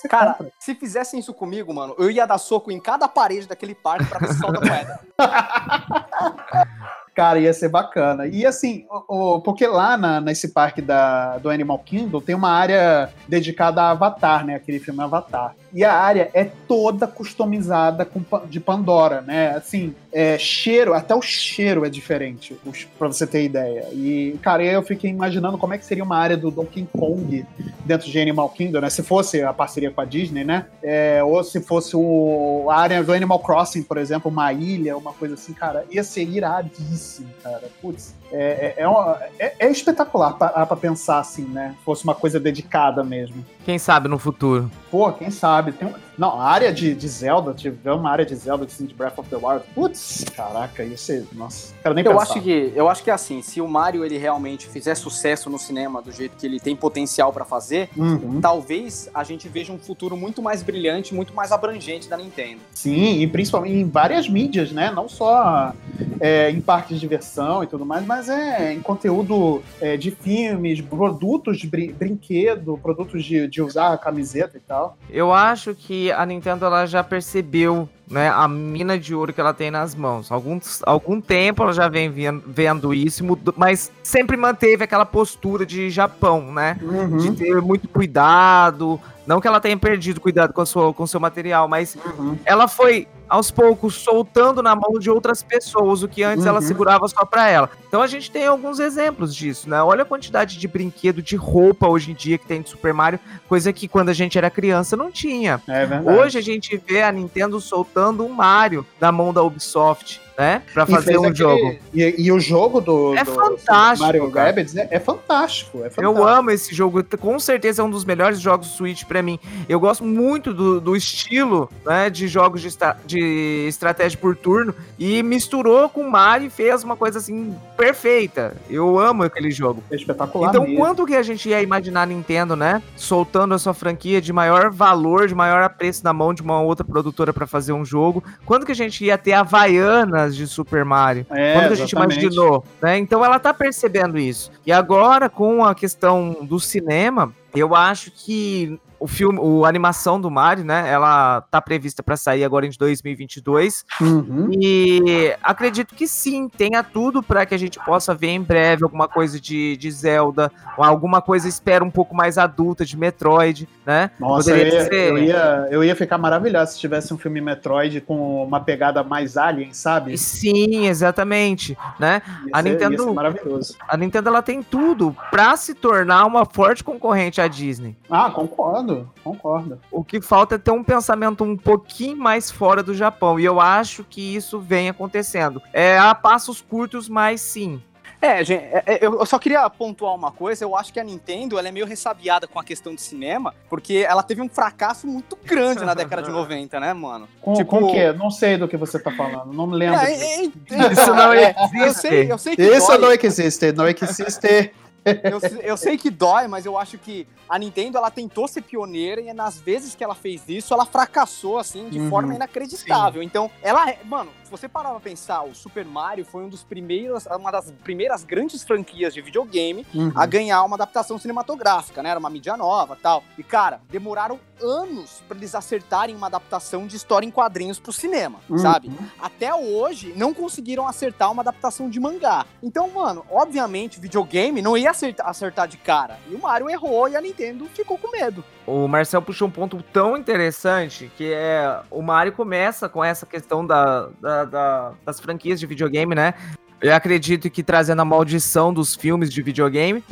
[0.07, 0.53] Cara, compra.
[0.59, 4.19] se fizessem isso comigo, mano, eu ia dar soco em cada parede daquele parque pra
[4.19, 4.99] ver se solta moeda.
[7.13, 8.25] Cara, ia ser bacana.
[8.25, 12.51] E assim, o, o, porque lá na, nesse parque da, do Animal Kingdom tem uma
[12.51, 14.55] área dedicada a Avatar, né?
[14.55, 15.53] Aquele filme Avatar.
[15.73, 19.55] E a área é toda customizada com, de Pandora, né?
[19.55, 22.57] Assim, é, cheiro, até o cheiro é diferente,
[22.97, 23.87] para você ter ideia.
[23.93, 27.45] E, cara, eu fiquei imaginando como é que seria uma área do Donkey Kong
[27.85, 28.89] dentro de Animal Kingdom, né?
[28.89, 30.67] Se fosse a parceria com a Disney, né?
[30.83, 35.13] É, ou se fosse o, a área do Animal Crossing, por exemplo, uma ilha, uma
[35.13, 37.69] coisa assim, cara, ia ser iradíssimo, cara.
[37.81, 41.75] Putz, é, é, é, uma, é, é espetacular para pensar assim, né?
[41.83, 43.45] Fosse uma coisa dedicada mesmo.
[43.65, 44.71] Quem sabe no futuro.
[44.89, 45.71] Pô, quem sabe?
[45.73, 49.17] Tem, não, a área de, de Zelda, tiver uma área de Zelda assim, de Breath
[49.17, 49.65] of the Wild.
[49.73, 51.25] Putz, caraca, ia ser.
[51.33, 52.23] Nossa, quero nem eu pensar.
[52.23, 56.01] Acho que, eu acho que assim, se o Mario ele realmente fizer sucesso no cinema
[56.01, 58.39] do jeito que ele tem potencial para fazer, uhum.
[58.39, 62.61] talvez a gente veja um futuro muito mais brilhante, muito mais abrangente da Nintendo.
[62.73, 64.91] Sim, e principalmente em várias mídias, né?
[64.91, 65.73] Não só
[66.21, 70.79] é, em parques de diversão e tudo mais, mas é em conteúdo é, de filmes,
[70.79, 74.95] produtos de brin brinquedo, produtos de, de usar camiseta e tal.
[75.09, 79.53] Eu acho que a Nintendo ela já percebeu né, a mina de ouro que ela
[79.53, 80.31] tem nas mãos.
[80.31, 82.11] Algum, algum tempo ela já vem
[82.45, 83.23] vendo isso,
[83.55, 86.77] mas sempre manteve aquela postura de Japão, né?
[86.81, 87.17] Uhum.
[87.17, 88.99] De ter muito cuidado.
[89.25, 92.37] Não que ela tenha perdido cuidado com, o com seu material, mas uhum.
[92.43, 96.49] ela foi aos poucos soltando na mão de outras pessoas o que antes uhum.
[96.49, 97.69] ela segurava só para ela.
[97.87, 99.81] Então a gente tem alguns exemplos disso, né?
[99.81, 103.21] Olha a quantidade de brinquedo, de roupa hoje em dia que tem de Super Mario,
[103.47, 105.61] coisa que quando a gente era criança não tinha.
[105.65, 110.63] É hoje a gente vê a Nintendo soltando um Mario na mão da Ubisoft né?
[110.73, 111.35] Pra fazer um aquele...
[111.35, 111.75] jogo.
[111.93, 116.01] E, e, o jogo do, é do fantástico, Mario Rabbids é, é, fantástico, é, fantástico,
[116.01, 119.39] Eu amo esse jogo, com certeza é um dos melhores jogos Switch para mim.
[119.69, 122.69] Eu gosto muito do, do estilo né, de jogos de,
[123.05, 128.55] de estratégia por turno e misturou com Mario e fez uma coisa assim perfeita.
[128.67, 129.83] Eu amo aquele jogo.
[129.91, 130.49] É espetacular.
[130.49, 130.77] Então, mesmo.
[130.77, 132.81] quanto que a gente ia imaginar a Nintendo, né?
[132.95, 136.83] Soltando a sua franquia de maior valor, de maior apreço na mão de uma outra
[136.83, 138.23] produtora para fazer um jogo?
[138.43, 141.25] Quando que a gente ia ter Havaianas de Super Mario.
[141.31, 142.97] É, Quando a gente imaginou, né?
[142.97, 144.51] Então ela tá percebendo isso.
[144.65, 150.29] E agora, com a questão do cinema, eu acho que o filme, a animação do
[150.29, 150.87] Mario, né?
[150.87, 153.83] Ela tá prevista para sair agora em 2022.
[153.99, 154.49] Uhum.
[154.51, 159.07] E acredito que sim, tenha tudo para que a gente possa ver em breve alguma
[159.07, 164.11] coisa de, de Zelda, ou alguma coisa, espero, um pouco mais adulta de Metroid, né?
[164.19, 164.93] Nossa, eu ia, ser...
[164.93, 169.35] eu ia, eu ia ficar maravilhado se tivesse um filme Metroid com uma pegada mais
[169.35, 170.15] alien, sabe?
[170.15, 172.21] Sim, exatamente, né?
[172.45, 173.75] Ia a ser, Nintendo, maravilhoso.
[173.87, 177.97] A Nintendo ela tem tudo para se tornar uma forte concorrente à Disney.
[178.09, 179.79] Ah, concordo concordo, concordo.
[179.91, 183.39] O que falta é ter um pensamento um pouquinho mais fora do Japão.
[183.39, 185.61] E eu acho que isso vem acontecendo.
[185.73, 187.81] É a passos curtos, mas sim.
[188.21, 190.63] É, gente, é, é, eu só queria pontuar uma coisa.
[190.63, 194.05] Eu acho que a Nintendo ela é meio ressabiada com a questão de cinema, porque
[194.07, 197.27] ela teve um fracasso muito grande na década de 90, né, mano?
[197.41, 197.69] Com, tipo...
[197.69, 198.13] com o quê?
[198.13, 199.51] Não sei do que você tá falando.
[199.51, 199.99] Não me lembro.
[199.99, 201.79] É, é, isso não existe.
[201.79, 202.97] Eu sei, eu sei que isso dói.
[202.99, 203.71] não existe.
[203.71, 204.71] Não existe.
[205.05, 209.19] Eu, eu, sei que dói, mas eu acho que a Nintendo ela tentou ser pioneira
[209.21, 213.21] e nas vezes que ela fez isso, ela fracassou assim de uhum, forma inacreditável.
[213.21, 213.25] Sim.
[213.25, 217.25] Então, ela, é, mano, você parar pra pensar, o Super Mario foi um dos primeiros,
[217.25, 220.11] uma das primeiras grandes franquias de videogame uhum.
[220.13, 222.09] a ganhar uma adaptação cinematográfica, né?
[222.09, 223.23] Era uma mídia nova, tal.
[223.37, 228.39] E cara, demoraram anos para eles acertarem uma adaptação de história em quadrinhos pro cinema,
[228.49, 228.57] uhum.
[228.57, 228.91] sabe?
[229.19, 232.45] Até hoje não conseguiram acertar uma adaptação de mangá.
[232.61, 236.19] Então, mano, obviamente, videogame não ia acertar, acertar de cara.
[236.29, 238.43] E o Mario errou e a Nintendo ficou com medo.
[238.65, 243.65] O Marcel puxou um ponto tão interessante que é o Mario começa com essa questão
[243.65, 246.33] da, da, da das franquias de videogame, né?
[246.81, 250.03] Eu acredito que trazendo a maldição dos filmes de videogame.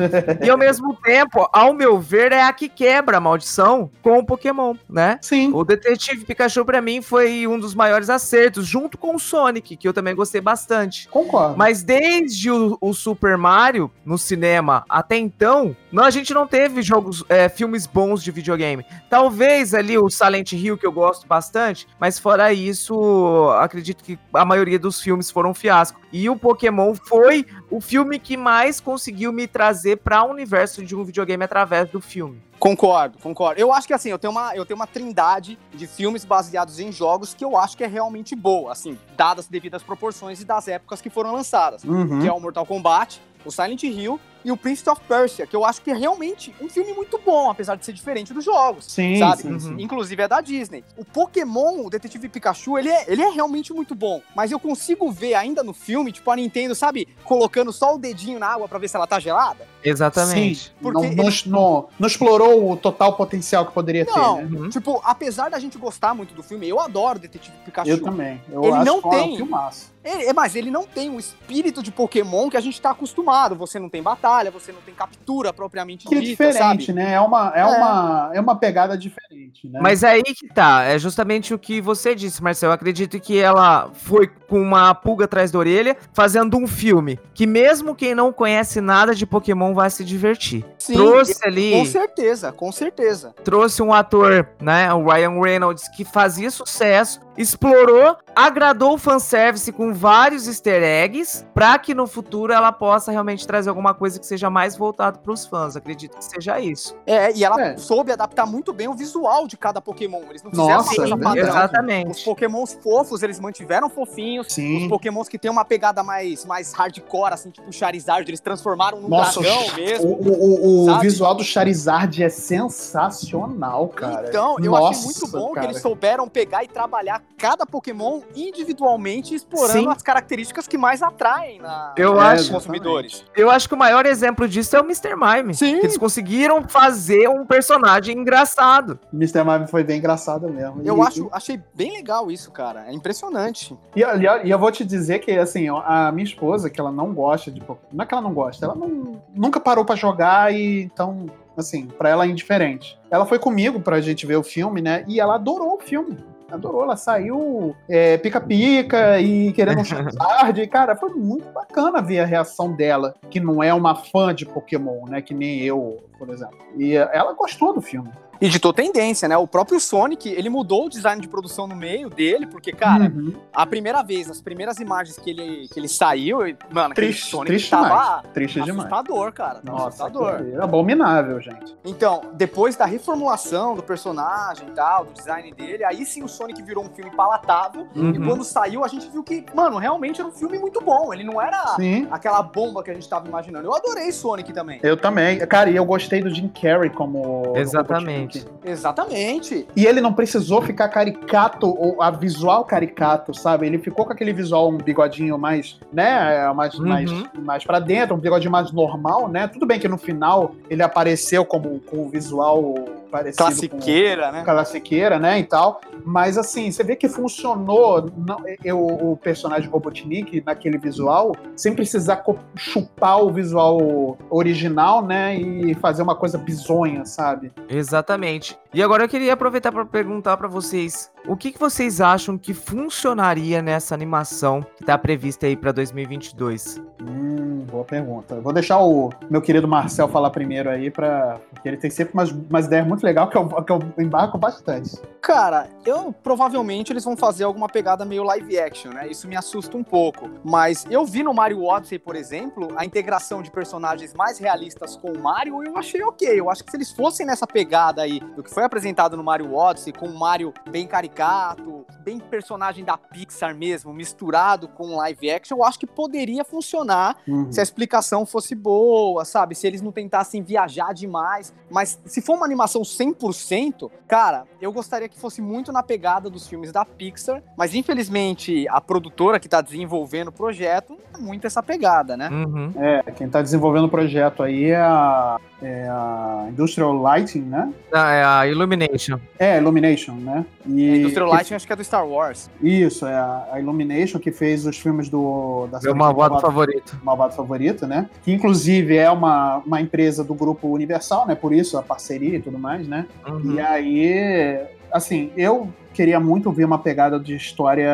[0.43, 4.25] e ao mesmo tempo, ao meu ver, é a que quebra a maldição com o
[4.25, 5.17] Pokémon, né?
[5.21, 5.51] Sim.
[5.51, 9.87] O Detetive Pikachu, para mim, foi um dos maiores acertos, junto com o Sonic, que
[9.87, 11.07] eu também gostei bastante.
[11.09, 11.57] Concordo.
[11.57, 16.83] Mas desde o, o Super Mario no cinema até então, não, a gente não teve
[16.83, 18.85] jogos, é, filmes bons de videogame.
[19.09, 24.45] Talvez ali o Silent Hill, que eu gosto bastante, mas fora isso, acredito que a
[24.45, 25.99] maioria dos filmes foram um fiasco.
[26.11, 26.58] E o Pokémon
[26.95, 31.89] foi o filme que mais conseguiu me trazer para o universo de um videogame através
[31.89, 32.41] do filme.
[32.59, 33.59] Concordo, concordo.
[33.59, 36.91] Eu acho que assim, eu tenho uma, eu tenho uma trindade de filmes baseados em
[36.91, 41.01] jogos que eu acho que é realmente boa, assim, dadas devidas proporções e das épocas
[41.01, 41.83] que foram lançadas.
[41.83, 42.19] Uhum.
[42.21, 45.65] Que é o Mortal Kombat, o Silent Hill e o Prince of Persia, que eu
[45.65, 48.85] acho que é realmente um filme muito bom, apesar de ser diferente dos jogos.
[48.85, 49.41] Sim, sabe?
[49.41, 49.75] sim, sim.
[49.77, 50.81] Inclusive é da Disney.
[50.95, 54.21] O Pokémon, o Detetive Pikachu, ele é, ele é realmente muito bom.
[54.33, 58.39] Mas eu consigo ver ainda no filme, tipo, a Nintendo, sabe, colocando só o dedinho
[58.39, 59.67] na água pra ver se ela tá gelada.
[59.83, 60.59] Exatamente.
[60.67, 64.59] Sim, Porque não, não, não- não explorou o total potencial que poderia Não, ter, né?
[64.59, 64.69] Uhum.
[64.69, 67.89] tipo, apesar da gente gostar muito do filme, eu adoro Detetive Pikachu.
[67.89, 68.41] Eu também.
[68.51, 69.35] Eu Ele acho não que é um tem.
[69.37, 69.91] filmaço.
[70.03, 73.55] Ele- é, mas ele não tem o espírito de Pokémon que a gente tá acostumado.
[73.55, 76.93] Você não tem batalha, você não tem captura propriamente Que é dita, diferente, sabe?
[76.93, 77.13] né?
[77.13, 77.65] É uma, é, É.
[77.65, 79.79] Uma, é uma pegada diferente, né?
[79.81, 82.71] Mas é aí que tá, é justamente o que você disse, Marcelo.
[82.71, 87.45] Eu acredito que ela foi com uma pulga atrás da orelha, fazendo um filme que
[87.45, 90.65] mesmo quem não conhece nada de Pokémon vai se divertir.
[90.79, 93.33] Sim, trouxe Com ali, certeza, com certeza.
[93.43, 99.93] trouxe um ator, né, o Ryan Reynolds, que fazia sucesso, explorou, agradou o fanservice com
[99.93, 104.49] vários easter eggs, pra que no futuro ela possa realmente trazer alguma coisa que seja
[104.49, 105.75] mais voltado pros fãs.
[105.75, 106.95] Acredito que seja isso.
[107.07, 107.77] É, e ela É.
[107.77, 110.21] soube adaptar muito bem o visual de cada Pokémon.
[110.29, 111.17] Eles não fizeram Nossa, é padrão.
[111.17, 111.39] verdade.
[111.39, 112.25] Os Exatamente.
[112.25, 114.47] Pokémons fofos, eles mantiveram fofinhos.
[114.47, 114.89] Os Sim.
[114.89, 119.07] Pokémons que tem uma pegada mais, mais hardcore, assim, tipo o Charizard, eles transformaram num
[119.07, 120.07] Nossa, dragão mesmo.
[120.09, 124.27] o, o- o visual do Charizard é sensacional, cara.
[124.27, 125.67] Então, eu achei Nossa, muito bom cara.
[125.67, 129.87] que eles souberam pegar e trabalhar cada Pokémon individualmente, explorando Sim.
[129.89, 133.25] as características que mais atraem na, Eu nos acho- consumidores.
[133.35, 135.15] Eu acho que o maior exemplo disso é o Mr.
[135.15, 135.53] Mime.
[135.53, 135.79] Sim.
[135.79, 138.99] Que eles conseguiram fazer um personagem engraçado.
[139.13, 139.43] Mr.
[139.43, 140.81] Mime foi bem engraçado mesmo.
[140.83, 142.85] Eu E- acho, achei bem legal isso, cara.
[142.87, 143.77] É impressionante.
[143.95, 147.13] E, e- e eu vou te dizer que, assim, a minha esposa, que ela não
[147.13, 147.89] gosta de Pokémon.
[147.93, 151.27] Não é que ela não gosta, ela não, nunca parou pra jogar e então,
[151.57, 152.99] assim, pra ela é indiferente.
[153.09, 155.03] Ela foi comigo pra gente ver o filme, né?
[155.07, 156.17] E ela adorou o filme.
[156.51, 160.65] Adorou, ela saiu é, pica-pica e querendo um Charizard.
[160.67, 165.05] Cara, foi muito bacana ver a reação dela, que não é uma fã de Pokémon,
[165.07, 165.21] né?
[165.21, 166.57] Que nem eu, por exemplo.
[166.77, 168.09] E ela gostou do filme.
[168.41, 169.37] E ditou tendência, né?
[169.37, 173.33] O próprio Sonic, ele mudou o design de produção no meio dele, porque, cara, Uhum.
[173.53, 177.47] a primeira vez, as primeiras imagens que ele, que ele saiu, e, mano, Triste, Sonic
[177.47, 178.21] triste tava demais.
[178.33, 178.91] Triste demais.
[178.91, 179.59] assustador, cara.
[179.63, 180.41] Nossa, assustador.
[180.61, 181.75] abominável, gente.
[181.83, 186.61] Então, depois da reformulação do personagem e tal, do design dele, aí sim o Sonic
[186.63, 187.87] virou um filme palatável.
[187.93, 188.25] E Uhum.
[188.25, 191.13] quando saiu, a gente viu que, mano, realmente era um filme muito bom.
[191.13, 192.07] Ele não era Sim.
[192.09, 193.67] aquela bomba que a gente tava imaginando.
[193.67, 194.79] Eu adorei Sonic também.
[194.81, 195.39] Eu também.
[195.39, 197.53] Cara, e eu gostei do Jim Carrey como.
[197.57, 198.28] Exatamente.
[198.29, 198.45] Robotnik.
[198.63, 199.67] Exatamente.
[199.75, 203.65] E ele não precisou ficar caricato, ou a visual caricato, sabe?
[203.67, 206.51] Ele ficou com aquele visual, um bigodinho mais, né?
[206.53, 206.87] Mais, Uhum.
[206.87, 209.47] mais, mais pra dentro, um bigodinho mais normal, né?
[209.47, 212.75] Tudo bem que no final ele apareceu como com o visual
[213.09, 214.43] parecido Classiqueira, com né?
[214.43, 215.81] classiqueira, né, e tal.
[216.05, 222.23] Mas assim, você vê que funcionou não, eu, o personagem Robotnik naquele visual, sem precisar
[222.55, 227.51] chupar o visual original, né, e fazer uma coisa bizonha, sabe?
[227.67, 228.57] Exatamente.
[228.71, 232.53] E agora eu queria aproveitar para perguntar para vocês, o que, que vocês acham que
[232.53, 236.79] funcionaria nessa animação que tá prevista aí para 2022?
[237.01, 238.35] Hum, boa pergunta.
[238.35, 242.13] Eu vou deixar o meu querido Marcel falar primeiro aí, pra, porque ele tem sempre
[242.13, 244.99] umas, umas ideias muito legais que eu, que eu embarco bastante.
[245.19, 249.07] Cara, eu provavelmente eles vão fazer alguma pegada meio live action, né?
[249.07, 250.29] Isso me assusta um pouco.
[250.43, 255.11] Mas eu vi no Mario Odyssey, por exemplo, a integração de personagens mais realistas com
[255.11, 256.39] o Mario, eu achei ok.
[256.39, 259.53] Eu acho que se eles fossem nessa pegada aí do que foi apresentado no Mario
[259.53, 265.57] Odyssey, com o Mario bem caricato, bem personagem da Pixar mesmo, misturado com live action,
[265.57, 267.51] eu acho que poderia funcionar Uhum.
[267.51, 269.53] se a explicação fosse boa, sabe?
[269.55, 271.53] Se eles não tentassem viajar demais.
[271.69, 276.47] Mas se for uma animação 100%, cara, eu gostaria que fosse muito na pegada dos
[276.47, 277.41] filmes da Pixar.
[277.57, 282.29] Mas infelizmente a produtora que tá desenvolvendo o projeto não é muito essa pegada, né?
[282.29, 282.71] Uhum.
[282.77, 287.71] É, quem tá desenvolvendo o projeto aí é a, é a Industrial Lighting, né?
[287.91, 289.19] Ah, é a Illumination.
[289.37, 290.45] É, Illumination, né?
[290.65, 292.49] E A Industrial que- Lighting acho que é do Star Wars.
[292.61, 296.99] Isso, é a, Illumination que fez os filmes do da Meu Malvado- favorito.
[297.03, 298.09] Malvado Favorito, né?
[298.23, 301.35] Que inclusive é uma, uma empresa do grupo Universal, né?
[301.35, 303.05] Por isso a parceria e tudo mais, né?
[303.27, 303.53] Uhum.
[303.55, 304.48] E aí,
[304.91, 307.89] assim, eu queria muito ver uma pegada de história.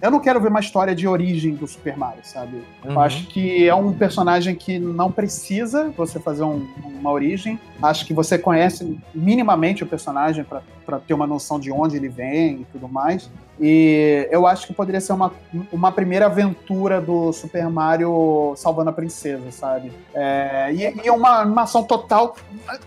[0.00, 2.62] Eu não quero ver uma história de origem do Super Mario, sabe?
[2.84, 3.00] Eu Uhum.
[3.00, 7.58] acho que é um personagem que não precisa você fazer um- uma origem.
[7.82, 12.60] Acho que você conhece minimamente o personagem para ter uma noção de onde ele vem
[12.60, 13.30] e tudo mais.
[13.60, 15.32] E eu acho que poderia ser uma,
[15.72, 19.92] uma primeira aventura do Super Mario salvando a princesa, sabe?
[20.12, 22.36] É, e, e uma animação total,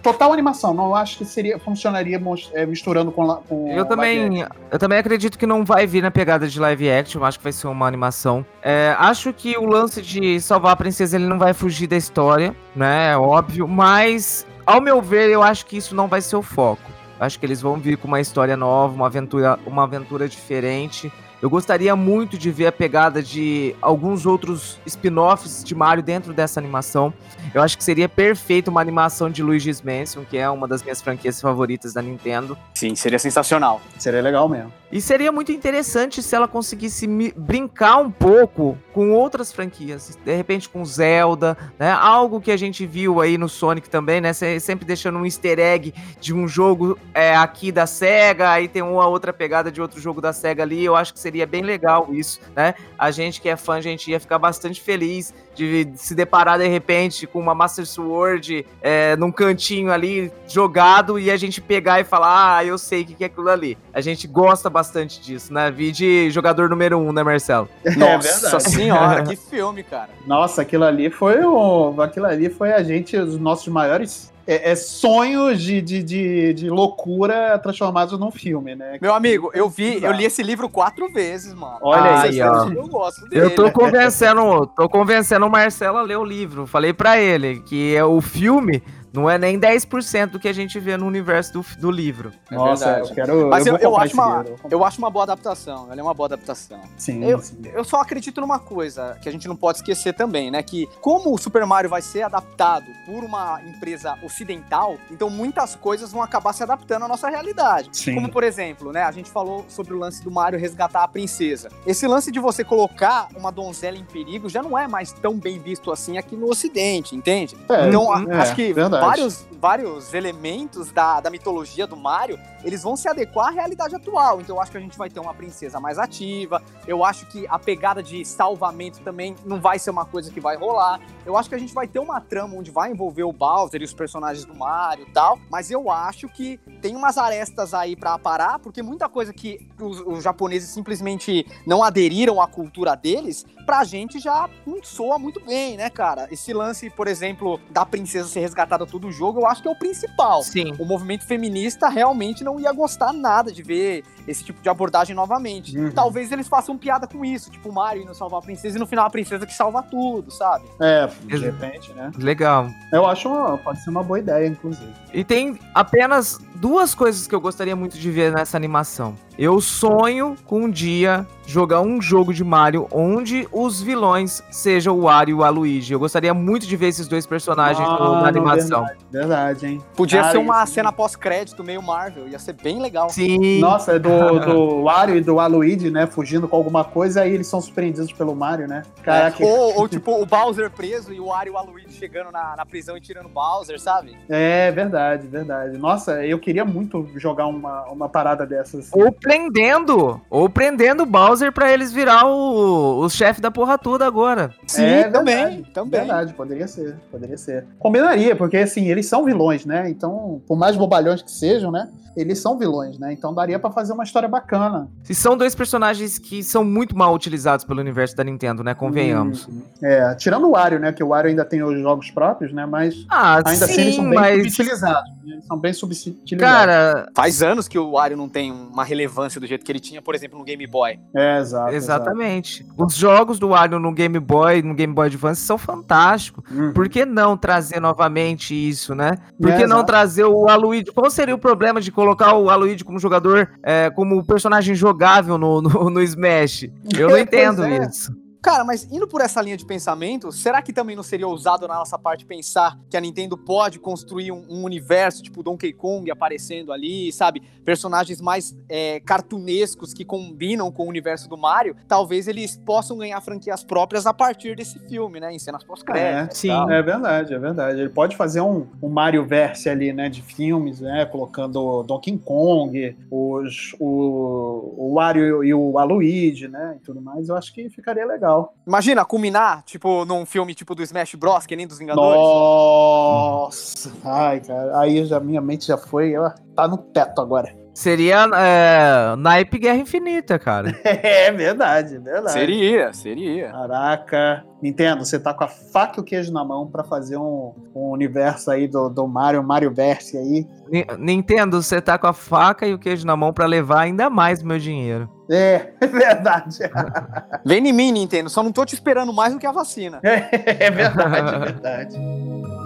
[0.04, 0.74] total animação.
[0.74, 2.22] Não acho que seria funcionaria
[2.54, 4.27] é, misturando com, com eu também
[4.72, 7.24] eu também acredito que não vai vir na pegada de live action.
[7.24, 8.46] Acho que vai ser uma animação.
[8.62, 12.56] É, acho que o lance de salvar a princesa ele não vai fugir da história,
[12.76, 13.12] né?
[13.12, 16.92] É óbvio, mas ao meu ver, eu acho que isso não vai ser o foco.
[17.20, 21.12] Acho que eles vão vir com uma história nova, uma aventura, uma aventura diferente.
[21.42, 26.60] Eu gostaria muito de ver a pegada de alguns outros spin-offs de Mario dentro dessa
[26.60, 27.14] animação.
[27.54, 31.00] Eu acho que seria perfeito uma animação de Luigi's Mansion, que é uma das minhas
[31.00, 32.58] franquias favoritas da Nintendo.
[32.74, 33.80] Sim, seria sensacional.
[34.00, 34.74] Seria legal mesmo.
[34.90, 40.70] E seria muito interessante se ela conseguisse brincar um pouco com outras franquias, de repente
[40.70, 41.92] com Zelda, né?
[41.92, 44.32] Algo que a gente viu aí no Sonic também, né?
[44.34, 49.06] Sempre deixando um easter egg de um jogo é, aqui da SEGA, aí tem uma
[49.08, 50.86] outra pegada de outro jogo da SEGA ali.
[50.86, 52.74] Eu acho que seria bem legal isso, né?
[52.98, 56.68] A gente que é fã, a gente ia ficar bastante feliz de se deparar de
[56.68, 62.04] repente com uma Master Sword é, num cantinho ali jogado e a gente pegar e
[62.04, 63.78] falar, ah, eu sei o que é aquilo ali.
[63.92, 65.72] A gente gosta bastante disso, né?
[65.72, 67.68] Vi de jogador número um, né, Marcelo?
[67.84, 70.10] É Nossa senhora, que filme, cara.
[70.28, 72.00] Nossa, aquilo ali foi o.
[72.00, 76.70] Aquilo ali foi a gente, os nossos maiores é, é, sonhos de, de, de, de,
[76.70, 78.98] loucura transformados num filme, né?
[79.02, 81.80] Meu amigo, eu vi, eu li esse livro quatro vezes, mano.
[81.82, 82.70] Olha aí, ó.
[82.70, 83.46] Eu gosto dele.
[83.46, 86.66] Eu tô convencendo, tô convencendo o Marcelo a ler o livro.
[86.66, 88.82] Falei para ele que é o filme
[89.14, 92.32] não é nem 10% do que a gente vê no universo do, do livro.
[92.52, 93.50] É Nossa, eu quero.
[93.50, 95.88] Mas eu, eu, eu acho uma, eu acho uma boa adaptação.
[95.92, 96.82] Ela é uma boa adaptação.
[96.98, 97.58] Sim eu, sim.
[97.74, 100.62] eu só acredito numa coisa que a gente não pode esquecer também, né?
[100.62, 106.12] Que como o Super Mario vai ser adaptado por uma empresa ocidental, então muitas coisas
[106.12, 107.90] vão acabar se adaptando à nossa realidade.
[107.94, 108.16] Sim.
[108.16, 109.04] Como, por exemplo, né?
[109.04, 111.70] A gente falou sobre o lance do Mario resgatar a princesa.
[111.86, 115.60] Esse lance de você colocar uma donzela em perigo já não é mais tão bem
[115.60, 117.56] visto assim aqui no Ocidente, entende?
[117.70, 122.84] É, então, é, acho que verdade vários, vários elementos da, da mitologia do Mario, eles
[122.84, 124.42] vão se adequar à realidade atual.
[124.42, 126.62] Então eu acho que a gente vai ter uma princesa mais ativa.
[126.86, 130.56] Eu acho que a pegada de salvamento também não vai ser uma coisa que vai
[130.56, 131.00] rolar.
[131.26, 133.86] Eu acho que a gente vai ter uma trama onde vai envolver o Bowser e
[133.86, 135.40] os personagens do Mario e tal.
[135.50, 140.00] Mas eu acho que tem umas arestas aí para aparar, porque muita coisa que os,
[140.02, 145.76] os, japoneses simplesmente não aderiram à cultura deles, pra gente já não soa muito bem,
[145.76, 146.30] né, cara?
[146.32, 149.72] Esse lance, por exemplo, da princesa ser resgatada todo o jogo, eu acho que é
[149.72, 150.42] o principal.
[150.42, 150.74] Sim.
[150.80, 155.78] O movimento feminista realmente não ia gostar nada de ver esse tipo de abordagem novamente.
[155.78, 155.92] Uhum.
[155.92, 158.88] Talvez eles façam piada com isso, tipo o Mario indo salvar a princesa e no
[158.88, 160.66] final a princesa que salva tudo, sabe?
[160.80, 162.10] É, de repente, né?
[162.18, 162.70] Legal.
[162.94, 164.94] Eu acho uma, pode ser uma boa ideia, inclusive.
[165.14, 169.16] E tem apenas duas coisas que eu gostaria muito de ver nessa animação.
[169.38, 175.04] Eu sonho com um dia jogar um jogo de Mario onde os vilões sejam o
[175.04, 175.94] Wario e o Aluigi.
[175.94, 178.82] Eu gostaria muito de ver esses dois personagens ah, na animação.
[178.82, 179.82] Verdade, verdade, hein?
[179.96, 183.10] Podia Cara, ser uma cena pós-crédito meio Marvel, ia ser bem legal.
[183.10, 183.60] Sim.
[183.60, 187.48] Nossa, é do, do Wario e do Aluigi, né, fugindo com alguma coisa, aí eles
[187.48, 188.82] são surpreendidos pelo Mario, né?
[189.04, 189.42] Caraca.
[189.42, 192.56] É, ou, ou, tipo, o Bowser preso e o Wario e o Aluigi chegando na,
[192.58, 194.18] na prisão e tirando o Bowser, sabe?
[194.28, 195.78] É, verdade, verdade.
[195.78, 198.90] Nossa, eu queria muito jogar uma, uma parada dessas.
[198.94, 204.06] Ou prendendo, ou prendendo o Bowser pra eles virar o, o chefe da porra toda
[204.06, 204.54] agora.
[204.66, 206.00] Sim, é, também, verdade, também.
[206.00, 207.66] Verdade, poderia ser, poderia ser.
[207.78, 209.90] Combinaria, porque assim, eles são vilões, né?
[209.90, 211.90] Então, por mais bobalhões que sejam, né?
[212.16, 213.14] Eles são vilões, né?
[213.14, 214.90] Então daria para fazer uma história bacana.
[215.08, 218.74] E são dois personagens que são muito mal utilizados pelo universo da Nintendo, né?
[218.74, 219.48] Convenhamos.
[219.48, 220.92] Hum, é, tirando o Wario, né?
[220.92, 222.66] Que o Wario ainda tem os jogos próprios, né?
[222.66, 224.38] Mas ah, ainda sim, assim eles são bem mas...
[224.38, 225.12] subutilizados.
[225.24, 225.34] Né?
[225.34, 226.37] Eles são bem subutilizados.
[226.38, 230.02] Cara, faz anos que o Wario não tem uma relevância do jeito que ele tinha,
[230.02, 231.00] por exemplo, no Game Boy.
[231.16, 231.74] É, exato.
[231.74, 232.64] Exatamente.
[232.64, 232.86] Exato.
[232.86, 236.44] Os jogos do Wario no Game Boy, no Game Boy Advance, são fantásticos.
[236.52, 236.74] Uhum.
[236.74, 239.12] Por que não trazer novamente isso, né?
[239.40, 239.86] Por que é, não exato.
[239.86, 240.92] trazer o Aluigi?
[240.92, 245.62] Qual seria o problema de colocar o Aluigi como jogador, é, como personagem jogável no,
[245.62, 246.70] no, no Smash?
[246.98, 247.86] Eu não entendo é.
[247.86, 248.27] isso.
[248.48, 251.76] Cara, mas indo por essa linha de pensamento, será que também não seria ousado na
[251.76, 256.72] nossa parte pensar que a Nintendo pode construir um, um universo tipo Donkey Kong aparecendo
[256.72, 257.42] ali, sabe?
[257.66, 261.76] Personagens mais é, cartunescos que combinam com o universo do Mario.
[261.90, 265.34] Talvez eles possam ganhar franquias próprias a partir desse filme, né?
[265.34, 266.32] Em cenas pós-crédito.
[266.32, 266.72] É, sim, tal.
[266.72, 267.82] é verdade, é verdade.
[267.82, 270.08] Ele pode fazer um, um Mario Verse ali, né?
[270.08, 271.06] De filmes, né?
[271.06, 276.78] Colocando Donkey Kong, os, o, o Wario e o Aluigi, né?
[276.78, 277.28] E tudo mais.
[277.28, 278.54] Eu acho que ficaria legal legal.
[278.66, 282.20] Imagina, culminar, tipo, num filme tipo do Smash Bros, que nem dos Vingadores.
[282.20, 283.92] Nossa!
[284.04, 287.56] Ai, cara, aí já, minha mente já foi, ó, tá no teto agora.
[287.74, 290.76] Seria é, naipe Guerra Infinita, cara.
[290.84, 292.32] É verdade, verdade.
[292.32, 293.52] Seria, seria.
[293.52, 294.44] Caraca.
[294.62, 297.90] Nintendo, você tá com a faca e o queijo na mão pra fazer um, um
[297.92, 300.48] universo aí do, do Mario, Mario Verse aí.
[300.68, 304.10] Ni- Nintendo, você tá com a faca e o queijo na mão pra levar ainda
[304.10, 305.08] mais meu dinheiro.
[305.30, 306.58] É, é verdade.
[307.46, 310.00] Vem em mim, Nintendo, só não tô te esperando mais do que a vacina.
[310.02, 311.98] É verdade, é verdade.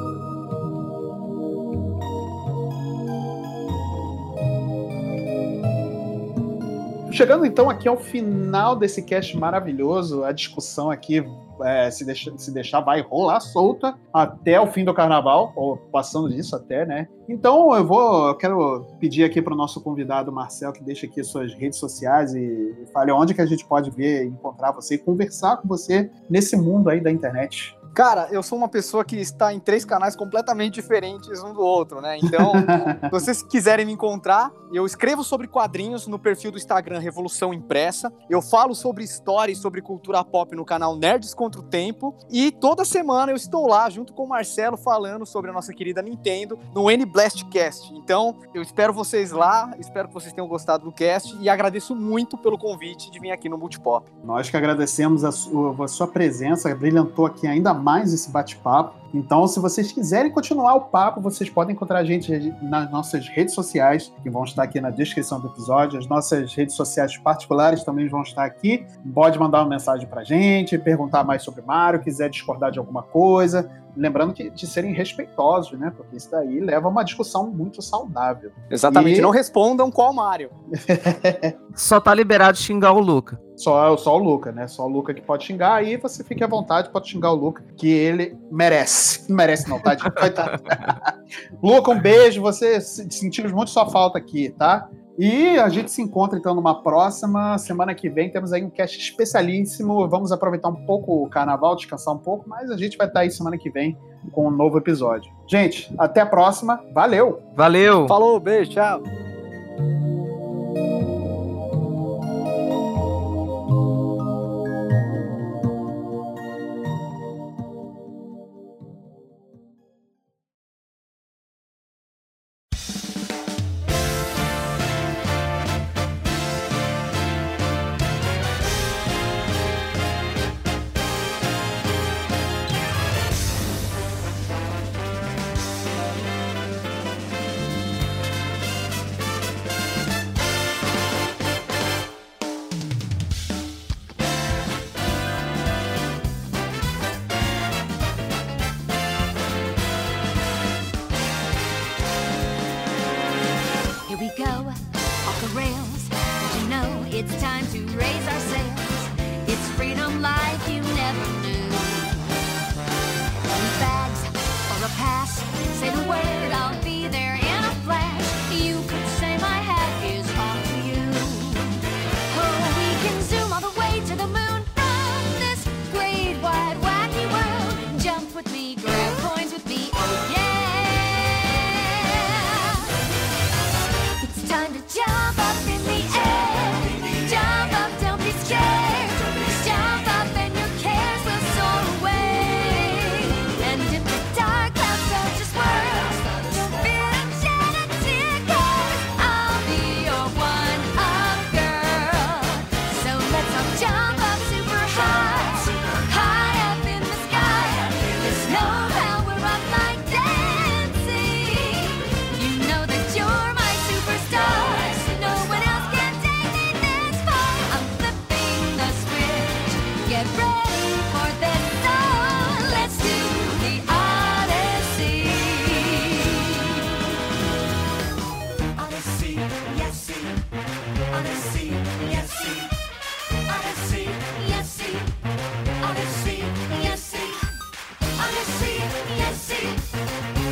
[7.12, 11.24] Chegando então aqui ao final desse cast maravilhoso, a discussão aqui,
[11.64, 16.30] é, se, deixa- se deixar, vai rolar solta até o fim do carnaval, ou passando
[16.30, 17.08] disso até, né?
[17.30, 21.24] Então eu vou, eu quero pedir aqui para o nosso convidado Marcel que deixe aqui
[21.24, 24.98] suas redes sociais e, e fale onde que a gente pode ver, encontrar você e
[24.98, 27.78] conversar com você nesse mundo aí da internet.
[27.94, 32.00] Cara, eu sou uma pessoa que está em três canais completamente diferentes um do outro,
[32.00, 32.18] né?
[32.24, 32.54] Então,
[33.04, 38.12] se vocês quiserem me encontrar, eu escrevo sobre quadrinhos no perfil do Instagram Revolução Impressa.
[38.30, 42.16] Eu falo sobre história e sobre cultura pop no canal Nerds contra o Tempo.
[42.30, 46.02] E toda semana eu estou lá junto com o Marcelo falando sobre a nossa querida
[46.02, 47.94] Nintendo no N Blastcast.
[47.94, 52.38] Então, eu espero vocês lá, espero que vocês tenham gostado do cast e agradeço muito
[52.38, 54.10] pelo convite de vir aqui no Multipop.
[54.24, 59.02] Nós que agradecemos a sua, a sua presença, brilhantou aqui ainda mais esse bate-papo.
[59.14, 63.54] Então, se vocês quiserem continuar o papo, vocês podem encontrar a gente nas nossas redes
[63.54, 66.00] sociais, que vão estar aqui na descrição do episódio.
[66.00, 68.86] As nossas redes sociais particulares também vão estar aqui.
[69.14, 73.70] Pode mandar uma mensagem pra gente, perguntar mais sobre Mario, quiser discordar de alguma coisa.
[73.96, 75.92] Lembrando que de serem respeitosos, né?
[75.96, 78.52] Porque isso daí leva a uma discussão muito saudável.
[78.70, 80.50] Exatamente, E- não respondam qual Mario.
[81.76, 83.40] Só tá liberado xingar o Luca.
[83.56, 84.68] Só, só o Luca, né?
[84.68, 87.64] Só o Luca que pode xingar, aí você fique à vontade, pode xingar o Luca,
[87.78, 89.22] que ele merece.
[89.32, 89.96] Merece, não, tá?
[89.96, 90.64] Coitado.
[91.62, 92.42] Luca, um beijo.
[92.42, 94.90] Você se- sentimos muito sua falta aqui, tá?
[95.24, 98.32] E a gente se encontra então numa próxima semana que vem.
[98.32, 100.10] Temos aí um cast especialíssimo.
[100.10, 103.30] Vamos aproveitar um pouco o carnaval, descansar um pouco, mas a gente vai estar aí
[103.30, 103.96] semana que vem
[104.32, 105.32] com um novo episódio.
[105.46, 106.84] Gente, até a próxima.
[106.92, 107.40] Valeu!
[107.56, 108.08] Valeu!
[108.08, 109.04] Falou, beijo, tchau.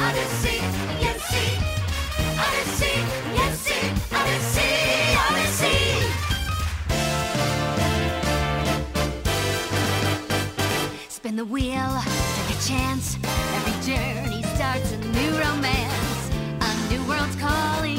[0.10, 0.58] Odyssey,
[1.06, 1.50] Odyssey,
[2.46, 2.96] Odyssey,
[3.38, 4.74] Odyssey,
[5.30, 5.82] Odyssey,
[11.10, 12.02] Spin the wheel,
[12.36, 13.18] take a chance.
[13.54, 16.32] Every journey starts a new romance.
[16.60, 17.99] A new world's calling.